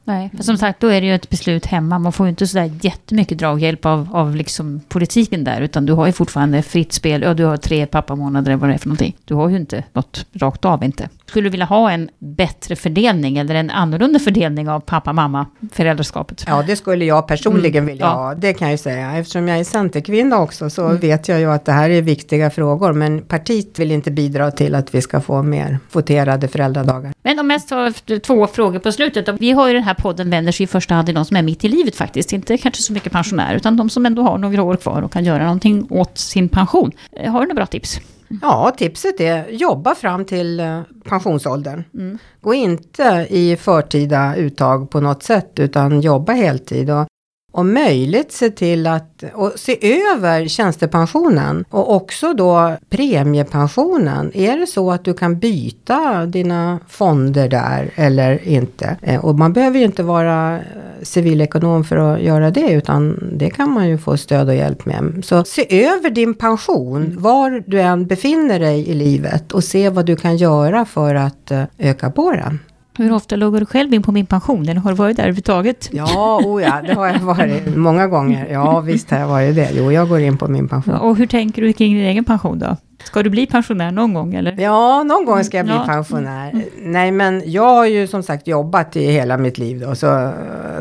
Nej, 0.09 0.31
för 0.37 0.44
som 0.44 0.59
sagt, 0.59 0.81
då 0.81 0.87
är 0.87 1.01
det 1.01 1.07
ju 1.07 1.14
ett 1.14 1.31
beslut 1.31 1.66
hemma. 1.66 1.99
Man 1.99 2.12
får 2.12 2.27
ju 2.27 2.31
inte 2.31 2.47
sådär 2.47 2.71
jättemycket 2.81 3.38
draghjälp 3.38 3.87
av, 3.87 4.09
av 4.12 4.37
liksom 4.37 4.81
politiken 4.88 5.44
där, 5.44 5.61
utan 5.61 5.87
du 5.87 5.92
har 5.92 6.07
ju 6.07 6.12
fortfarande 6.12 6.62
fritt 6.62 6.92
spel. 6.92 7.23
Ja, 7.23 7.35
du 7.35 7.44
har 7.44 7.57
tre 7.57 7.87
pappamånader 7.87 8.51
eller 8.51 8.61
vad 8.61 8.71
det 8.71 8.75
är 8.75 8.79
för 8.79 8.88
någonting. 8.88 9.16
Du 9.25 9.35
har 9.35 9.49
ju 9.49 9.57
inte 9.57 9.85
något 9.92 10.27
rakt 10.33 10.64
av 10.64 10.85
inte. 10.85 11.09
Skulle 11.27 11.47
du 11.47 11.51
vilja 11.51 11.66
ha 11.66 11.90
en 11.90 12.11
bättre 12.18 12.77
fördelning 12.77 13.38
eller 13.38 13.55
en 13.55 13.71
annorlunda 13.71 14.18
fördelning 14.18 14.68
av 14.68 14.81
pappa-mamma, 14.81 15.47
föräldraskapet? 15.73 16.44
Ja, 16.47 16.64
det 16.66 16.77
skulle 16.77 17.05
jag 17.05 17.27
personligen 17.27 17.87
vilja 17.87 18.07
ja. 18.07 18.12
ha. 18.12 18.35
Det 18.35 18.53
kan 18.53 18.68
jag 18.68 18.73
ju 18.73 18.79
säga. 18.79 19.16
Eftersom 19.16 19.49
jag 19.49 19.59
är 19.59 19.64
centerkvinna 19.64 20.38
också 20.38 20.71
så 20.71 20.88
vet 20.88 21.29
jag 21.29 21.40
ju 21.40 21.51
att 21.51 21.64
det 21.64 21.73
här 21.73 21.90
är 21.90 22.03
viktiga 22.03 22.51
frågor. 22.51 22.92
Men 22.92 23.23
partiet 23.23 23.79
vill 23.79 23.92
inte 23.92 24.11
bidra 24.11 24.51
till 24.51 24.75
att 24.75 24.94
vi 24.94 25.03
ska 25.03 25.21
få 25.21 25.42
mer 25.42 25.79
kvoterade 25.92 26.49
föräldradagar. 26.49 27.12
Men 27.23 27.38
om 27.38 27.51
jag 27.51 27.68
tar 27.68 28.18
två 28.18 28.47
frågor 28.47 28.79
på 28.79 28.92
slutet. 28.92 29.29
Vi 29.40 29.53
har 29.53 29.68
ju 29.68 29.75
den 29.75 29.83
här 29.83 29.94
podden 29.98 30.30
vänder 30.30 30.52
sig 30.52 30.64
i 30.64 30.66
första 30.66 30.94
hand 30.94 31.06
till 31.06 31.14
de 31.14 31.24
som 31.24 31.37
är 31.37 31.42
mitt 31.42 31.64
i 31.64 31.68
livet 31.68 31.96
faktiskt. 31.96 32.32
Inte 32.32 32.58
kanske 32.58 32.82
så 32.82 32.92
mycket 32.92 33.12
pensionärer, 33.12 33.56
utan 33.56 33.76
de 33.76 33.90
som 33.90 34.06
ändå 34.06 34.22
har 34.22 34.38
några 34.38 34.62
år 34.62 34.76
kvar 34.76 35.02
och 35.02 35.12
kan 35.12 35.24
göra 35.24 35.42
någonting 35.42 35.87
åt 35.90 36.18
sin 36.18 36.48
pension. 36.48 36.92
Eh, 37.12 37.32
Har 37.32 37.40
du 37.40 37.46
några 37.46 37.54
bra 37.54 37.66
tips? 37.66 38.00
Ja, 38.42 38.74
tipset 38.76 39.20
är 39.20 39.48
jobba 39.50 39.94
fram 39.94 40.24
till 40.24 40.61
eh, 40.61 40.80
pensionsåldern. 41.04 41.84
Mm. 41.94 42.18
Gå 42.40 42.54
inte 42.54 43.26
i 43.30 43.56
förtida 43.56 44.37
uttag 44.37 44.90
på 44.90 45.00
något 45.00 45.22
sätt 45.22 45.52
utan 45.56 46.00
jobba 46.00 46.32
heltid. 46.32 46.90
Och 46.90 47.06
om 47.52 47.74
möjligt 47.74 48.32
se 48.32 48.50
till 48.50 48.87
att 48.87 49.24
och 49.34 49.52
se 49.56 49.96
över 50.00 50.48
tjänstepensionen 50.48 51.64
och 51.70 51.94
också 51.94 52.34
då 52.34 52.76
premiepensionen. 52.90 54.30
Är 54.34 54.58
det 54.58 54.66
så 54.66 54.90
att 54.92 55.04
du 55.04 55.14
kan 55.14 55.38
byta 55.38 56.26
dina 56.26 56.78
fonder 56.88 57.48
där 57.48 57.90
eller 57.94 58.48
inte? 58.48 58.96
Eh, 59.02 59.24
och 59.24 59.38
man 59.38 59.52
behöver 59.52 59.78
ju 59.78 59.84
inte 59.84 60.02
vara 60.02 60.56
eh, 60.56 60.62
civilekonom 61.02 61.84
för 61.84 61.96
att 61.96 62.20
göra 62.20 62.50
det 62.50 62.72
utan 62.72 63.30
det 63.32 63.50
kan 63.50 63.70
man 63.70 63.88
ju 63.88 63.98
få 63.98 64.16
stöd 64.16 64.48
och 64.48 64.54
hjälp 64.54 64.87
med. 64.87 65.24
Så 65.24 65.44
se 65.44 65.84
över 65.84 66.11
din 66.11 66.34
pension 66.34 67.14
var 67.18 67.62
du 67.66 67.80
än 67.80 68.06
befinner 68.06 68.61
dig 68.61 68.88
i 68.88 68.94
livet 68.94 69.52
och 69.52 69.64
se 69.64 69.88
vad 69.88 70.06
du 70.06 70.16
kan 70.16 70.37
göra 70.37 70.84
för 70.84 71.14
att 71.14 71.50
eh, 71.50 71.62
öka 71.78 72.11
på 72.11 72.32
den. 72.32 72.58
Hur 72.98 73.12
ofta 73.12 73.37
loggar 73.37 73.61
du 73.61 73.66
själv 73.66 73.94
in 73.94 74.02
på 74.02 74.12
min 74.12 74.26
pension? 74.26 74.68
Eller 74.68 74.80
har 74.80 74.90
du 74.90 74.96
varit 74.96 75.16
där 75.16 75.22
överhuvudtaget? 75.22 75.88
Ja, 75.92 76.40
oh 76.44 76.62
ja, 76.62 76.82
det 76.87 76.94
har 76.94 77.06
jag 77.06 77.18
varit 77.18 77.76
många 77.76 78.06
gånger. 78.06 78.46
Ja, 78.50 78.80
visst 78.80 79.11
har 79.11 79.18
jag 79.18 79.28
varit 79.28 79.54
det. 79.54 79.70
Jo, 79.72 79.92
jag 79.92 80.08
går 80.08 80.20
in 80.20 80.38
på 80.38 80.48
min 80.48 80.68
pension. 80.68 80.94
Och 80.94 81.16
hur 81.16 81.26
tänker 81.26 81.62
du 81.62 81.72
kring 81.72 81.94
din 81.94 82.04
egen 82.04 82.24
pension 82.24 82.58
då? 82.58 82.76
Ska 83.09 83.23
du 83.23 83.31
bli 83.31 83.47
pensionär 83.47 83.90
någon 83.90 84.14
gång 84.14 84.35
eller? 84.35 84.55
Ja, 84.61 85.03
någon 85.03 85.25
gång 85.25 85.44
ska 85.44 85.57
jag 85.57 85.66
bli 85.66 85.75
Ja. 85.75 85.85
pensionär. 85.87 86.64
Nej, 86.83 87.11
men 87.11 87.42
jag 87.47 87.75
har 87.75 87.87
ju 87.87 88.07
som 88.07 88.23
sagt 88.23 88.47
jobbat 88.47 88.97
i 88.97 89.07
hela 89.11 89.37
mitt 89.37 89.59
liv 89.59 89.81
då, 89.87 89.94
så, 89.94 90.31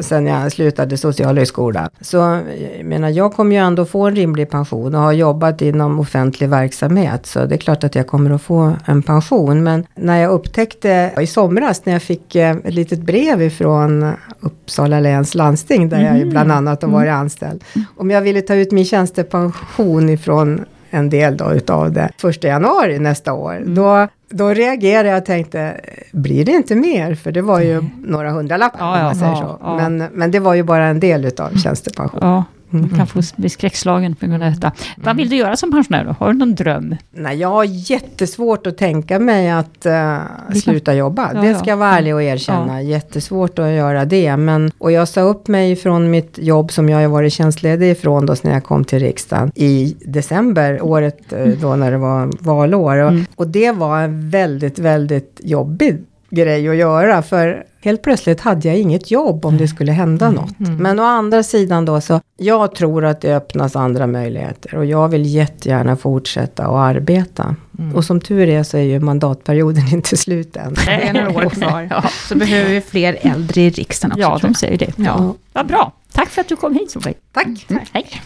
sen 0.02 0.28
jag 0.28 0.52
slutade 0.52 0.98
socialhögskolan. 0.98 1.90
Så 2.02 2.18
jag 2.18 2.86
menar, 2.86 3.10
jag 3.10 3.34
kommer 3.34 3.56
ju 3.56 3.62
ändå 3.62 3.86
få 3.86 4.08
en 4.08 4.16
rimlig 4.16 4.50
pension 4.50 4.96
och 4.96 5.02
har 5.02 5.12
jobbat 5.12 5.62
inom 5.62 6.00
offentlig 6.00 6.50
verksamhet. 6.50 7.26
Så 7.26 7.46
det 7.46 7.56
är 7.56 7.60
klart 7.60 7.84
att 7.84 7.96
jag 7.96 8.08
kommer 8.08 8.32
att 8.32 8.42
få 8.42 8.74
en 8.86 9.02
pension. 9.04 9.64
Men 9.64 9.86
när 9.96 10.18
jag 10.18 10.32
upptäckte 10.32 11.12
i 11.22 11.28
somras 11.28 11.86
när 11.86 11.94
jag 11.94 12.02
fick 12.02 12.36
eh, 12.36 12.56
ett 12.64 12.74
litet 12.74 13.00
brev 13.02 13.42
ifrån 13.42 14.12
Uppsala 14.40 15.00
läns 15.00 15.36
landsting, 15.36 15.90
där 15.90 16.02
jag 16.06 16.18
ju 16.18 16.26
bland 16.26 16.52
annat 16.52 16.82
har 16.82 16.90
varit 16.90 17.12
anställd. 17.12 17.64
Om 17.98 18.12
jag 18.12 18.22
ville 18.22 18.42
ta 18.42 18.54
ut 18.56 18.72
min 18.72 18.86
tjänstepension 18.86 20.10
ifrån 20.10 20.66
en 20.98 21.10
del 21.10 21.38
då 21.38 21.54
utav 21.54 21.92
det 21.92 22.10
första 22.18 22.48
januari 22.48 23.00
nästa 23.00 23.34
år. 23.34 23.64
Då, 23.66 24.08
då 24.30 24.50
reagerade 24.50 25.10
jag 25.10 25.18
och 25.18 25.26
tänkte, 25.26 25.82
blir 26.12 26.46
det 26.46 26.52
inte 26.52 26.76
mer? 26.76 27.16
För 27.16 27.32
det 27.32 27.42
var 27.42 27.60
ju 27.60 27.84
några 28.06 28.32
hundralappar 28.32 28.80
Ja, 28.80 28.98
om 28.98 29.04
man 29.04 29.16
säger 29.16 29.32
ja, 29.32 29.38
så. 29.38 29.58
ja. 29.62 29.76
Men, 29.90 30.08
men 30.14 30.32
det 30.32 30.40
var 30.40 30.54
ju 30.54 30.64
bara 30.64 30.86
en 30.86 31.00
del 31.00 31.26
utav 31.26 31.50
tjänstepension. 31.58 32.20
Ja, 32.24 32.44
man 32.70 32.90
kan 32.90 33.08
få 33.08 33.22
bli 33.36 33.50
skräckslagen 33.50 34.16
på 34.16 34.26
grund 34.28 34.44
av 34.44 34.52
detta. 34.52 34.72
Vad 34.98 35.18
vill 35.18 35.30
du 35.30 35.36
göra 35.36 35.56
som 35.58 35.72
pensionär 35.72 36.06
då? 36.06 36.16
Har 36.20 36.34
du 36.34 36.40
någon 36.40 36.56
dröm? 36.56 36.96
Nej, 37.12 37.38
jag 37.38 37.48
har 37.48 37.64
jättesvårt 37.64 38.68
att 38.68 38.78
tänka 38.78 39.20
mig 39.20 39.50
att 39.50 39.86
eh, 39.86 40.18
sluta 40.64 40.94
jobba. 40.94 41.32
Ja, 41.34 41.42
det 41.42 41.48
ja. 41.48 41.60
ska 41.60 41.70
jag 41.70 41.78
vara 41.78 41.98
ärlig 41.98 42.16
och 42.16 42.24
erkänna. 42.24 42.82
Jättesvårt 42.82 43.60
att 43.60 43.72
göra 43.72 44.06
det. 44.06 44.38
Men, 44.38 44.72
och 44.78 44.92
jag 44.92 45.08
sa 45.08 45.22
upp 45.22 45.48
mig 45.48 45.76
från 45.76 46.10
mitt 46.10 46.38
jobb 46.38 46.72
som 46.72 46.90
jag 46.90 47.00
har 47.00 47.08
varit 47.08 47.34
tjänstledig 47.34 47.92
ifrån 47.92 48.26
då 48.26 48.36
när 48.44 48.54
jag 48.54 48.64
kom 48.64 48.84
till 48.84 49.00
riksdagen 49.00 49.52
i 49.56 49.96
december, 50.06 50.82
året 50.82 51.34
eh, 51.34 51.46
då 51.46 51.76
när 51.76 51.92
det 51.92 51.98
var 51.98 52.32
valår. 52.40 52.98
Och, 52.98 53.08
Mm. 53.08 53.26
och 53.36 53.48
det 53.48 53.72
var 53.72 54.02
en 54.02 54.30
väldigt, 54.30 54.80
väldigt 54.80 55.42
jobbig 55.44 55.98
grej 56.30 56.70
att 56.70 56.76
göra. 56.76 57.22
För 57.22 57.64
helt 57.88 58.02
plötsligt 58.02 58.42
hade 58.42 58.68
jag 58.68 58.78
inget 58.78 59.12
jobb 59.12 59.46
om 59.46 59.58
det 59.58 59.68
skulle 59.68 59.92
hända 59.92 60.32
något. 60.32 60.60
Men 60.60 61.00
å 61.00 61.04
andra 61.04 61.44
sidan 61.44 61.86
då 61.86 62.02
så, 62.02 62.22
jag 62.38 62.76
tror 62.76 63.06
att 63.06 63.22
det 63.22 63.36
öppnas 63.36 63.76
andra 63.76 64.08
möjligheter. 64.08 64.76
Och 64.76 64.86
jag 64.86 65.10
vill 65.10 65.26
jättegärna 65.26 65.96
fortsätta 65.96 66.64
att 66.64 66.96
arbeta. 66.96 67.56
Och 67.96 68.06
som 68.06 68.22
tur 68.22 68.50
är 68.50 68.64
så 68.64 68.78
är 68.78 68.82
ju 68.82 69.00
mandatperioden 69.00 69.88
inte 69.94 70.18
slut 70.18 70.56
än. 70.56 70.74
Det 70.74 70.92
är 70.92 71.14
några 71.14 71.46
år 71.46 71.50
kvar. 71.50 72.06
Så 72.28 72.36
behöver 72.36 72.70
vi 72.70 72.82
fler 72.82 73.18
äldre 73.22 73.62
i 73.62 73.70
riksdagen 73.70 74.12
också. 74.12 74.22
Ja, 74.22 74.40
de 74.42 74.54
säger 74.54 74.78
det. 74.78 74.94
Ja. 74.98 75.36
Vad 75.54 75.68
bra. 75.68 75.94
Tack 76.12 76.30
för 76.30 76.42
att 76.42 76.48
du 76.48 76.56
kom 76.56 76.74
hit 76.74 76.92
Solveig. 76.92 77.18
Tack! 77.34 77.66
Mm, 77.70 77.84
hej. 77.92 78.22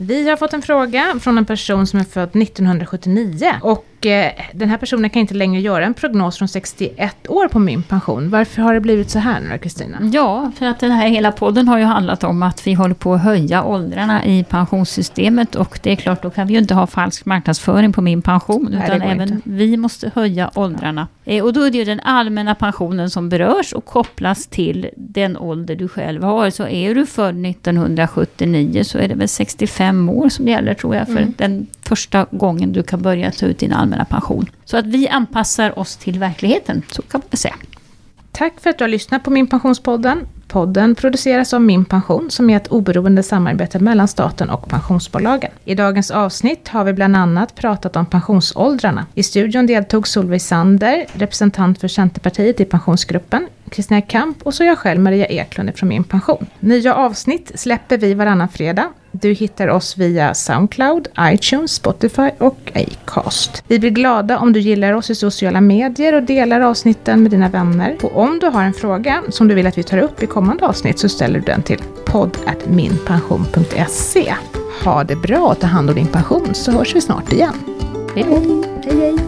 Vi 0.00 0.28
har 0.28 0.36
fått 0.36 0.52
en 0.52 0.62
fråga 0.62 1.14
från 1.20 1.38
en 1.38 1.44
person 1.44 1.86
som 1.86 2.00
är 2.00 2.04
född 2.04 2.36
1979 2.36 3.54
och 3.62 3.86
eh, 4.06 4.32
den 4.52 4.68
här 4.68 4.76
personen 4.76 5.10
kan 5.10 5.20
inte 5.20 5.34
längre 5.34 5.60
göra 5.60 5.84
en 5.86 5.94
prognos 5.94 6.38
från 6.38 6.48
61 6.48 7.16
år 7.28 7.48
på 7.48 7.58
min 7.58 7.82
pension. 7.82 8.30
Varför 8.30 8.62
har 8.62 8.74
det 8.74 8.80
blivit 8.80 9.10
så 9.10 9.18
här 9.18 9.40
nu 9.40 9.58
Kristina? 9.58 9.98
Ja, 10.12 10.52
för 10.58 10.66
att 10.66 10.80
den 10.80 10.90
här 10.90 11.08
hela 11.08 11.32
podden 11.32 11.68
har 11.68 11.78
ju 11.78 11.84
handlat 11.84 12.24
om 12.24 12.42
att 12.42 12.66
vi 12.66 12.74
håller 12.74 12.94
på 12.94 13.14
att 13.14 13.22
höja 13.22 13.64
åldrarna 13.64 14.24
i 14.24 14.44
pensionssystemet 14.44 15.54
och 15.54 15.78
det 15.82 15.92
är 15.92 15.96
klart, 15.96 16.22
då 16.22 16.30
kan 16.30 16.46
vi 16.46 16.52
ju 16.52 16.58
inte 16.58 16.74
ha 16.74 16.86
falsk 16.86 17.26
marknadsföring 17.26 17.92
på 17.92 18.02
min 18.02 18.22
pension, 18.22 18.68
Nej, 18.70 18.82
utan 18.84 19.02
även 19.02 19.32
inte. 19.32 19.36
vi 19.44 19.76
måste 19.76 20.10
höja 20.14 20.50
åldrarna. 20.54 21.08
Eh, 21.24 21.44
Och 21.44 21.52
då 21.52 21.62
är 21.62 21.70
det 21.70 21.78
ju 21.78 21.84
den 21.84 22.00
allmänna 22.00 22.54
pensionen 22.54 23.10
som 23.10 23.28
berörs 23.28 23.72
och 23.72 23.84
kopplas 23.84 24.46
till 24.46 24.88
den 24.96 25.36
ålder 25.36 25.76
du 25.76 25.88
själv 25.88 26.22
har. 26.22 26.50
Så 26.50 26.68
är 26.68 26.94
du 26.94 27.06
född 27.06 27.46
1979 27.46 28.84
så 28.84 28.98
är 28.98 29.08
det 29.08 29.14
väl 29.14 29.28
65 29.28 30.08
år 30.08 30.28
som 30.28 30.48
gäller 30.48 30.74
tror 30.74 30.94
jag, 30.96 31.06
för 31.06 31.26
den 31.36 31.66
första 31.88 32.26
gången 32.30 32.72
du 32.72 32.82
kan 32.82 33.02
börja 33.02 33.32
ta 33.32 33.46
ut 33.46 33.58
din 33.58 33.72
allmänna 33.72 34.04
pension. 34.04 34.46
Så 34.64 34.76
att 34.76 34.86
vi 34.86 35.08
anpassar 35.08 35.78
oss 35.78 35.96
till 35.96 36.18
verkligheten, 36.18 36.82
så 36.90 37.02
kan 37.02 37.22
man 37.30 37.36
säga. 37.36 37.54
Tack 38.32 38.60
för 38.60 38.70
att 38.70 38.78
du 38.78 38.84
har 38.84 38.88
lyssnat 38.88 39.24
på 39.24 39.30
Min 39.30 39.46
Pensionspodden. 39.46 40.26
Podden 40.48 40.94
produceras 40.94 41.54
av 41.54 41.60
Min 41.60 41.84
Pension 41.84 42.30
som 42.30 42.50
är 42.50 42.56
ett 42.56 42.68
oberoende 42.68 43.22
samarbete 43.22 43.78
mellan 43.78 44.08
staten 44.08 44.50
och 44.50 44.68
pensionsbolagen. 44.68 45.50
I 45.64 45.74
dagens 45.74 46.10
avsnitt 46.10 46.68
har 46.68 46.84
vi 46.84 46.92
bland 46.92 47.16
annat 47.16 47.54
pratat 47.54 47.96
om 47.96 48.06
pensionsåldrarna. 48.06 49.06
I 49.14 49.22
studion 49.22 49.66
deltog 49.66 50.08
Solveig 50.08 50.42
Sander, 50.42 51.06
representant 51.12 51.80
för 51.80 51.88
Centerpartiet 51.88 52.60
i 52.60 52.64
pensionsgruppen, 52.64 53.46
Kristina 53.70 54.00
Kamp 54.00 54.42
och 54.42 54.54
så 54.54 54.64
jag 54.64 54.78
själv 54.78 55.00
Maria 55.00 55.26
Eklund 55.26 55.76
från 55.76 55.88
Min 55.88 56.04
Pension. 56.04 56.46
Nya 56.60 56.94
avsnitt 56.94 57.52
släpper 57.54 57.98
vi 57.98 58.14
varannan 58.14 58.48
fredag. 58.48 58.88
Du 59.20 59.32
hittar 59.32 59.68
oss 59.68 59.98
via 59.98 60.34
Soundcloud, 60.34 61.08
iTunes, 61.20 61.72
Spotify 61.72 62.30
och 62.38 62.72
Acast. 62.74 63.64
Vi 63.68 63.78
blir 63.78 63.90
glada 63.90 64.38
om 64.38 64.52
du 64.52 64.60
gillar 64.60 64.92
oss 64.92 65.10
i 65.10 65.14
sociala 65.14 65.60
medier 65.60 66.12
och 66.12 66.22
delar 66.22 66.60
avsnitten 66.60 67.22
med 67.22 67.30
dina 67.30 67.48
vänner. 67.48 67.96
Och 68.02 68.16
om 68.16 68.38
du 68.38 68.46
har 68.46 68.62
en 68.62 68.72
fråga 68.72 69.22
som 69.28 69.48
du 69.48 69.54
vill 69.54 69.66
att 69.66 69.78
vi 69.78 69.82
tar 69.82 69.98
upp 69.98 70.22
i 70.22 70.26
kommande 70.26 70.66
avsnitt 70.66 70.98
så 70.98 71.08
ställer 71.08 71.38
du 71.38 71.44
den 71.44 71.62
till 71.62 71.80
podd.minpension.se. 72.06 74.34
Ha 74.84 75.04
det 75.04 75.16
bra 75.16 75.38
och 75.38 75.60
ta 75.60 75.66
hand 75.66 75.90
om 75.90 75.96
din 75.96 76.06
pension 76.06 76.54
så 76.54 76.72
hörs 76.72 76.94
vi 76.94 77.00
snart 77.00 77.32
igen. 77.32 77.54
Hej 78.14 78.24
då! 78.28 78.64
Hej 78.84 79.00
hej! 79.00 79.25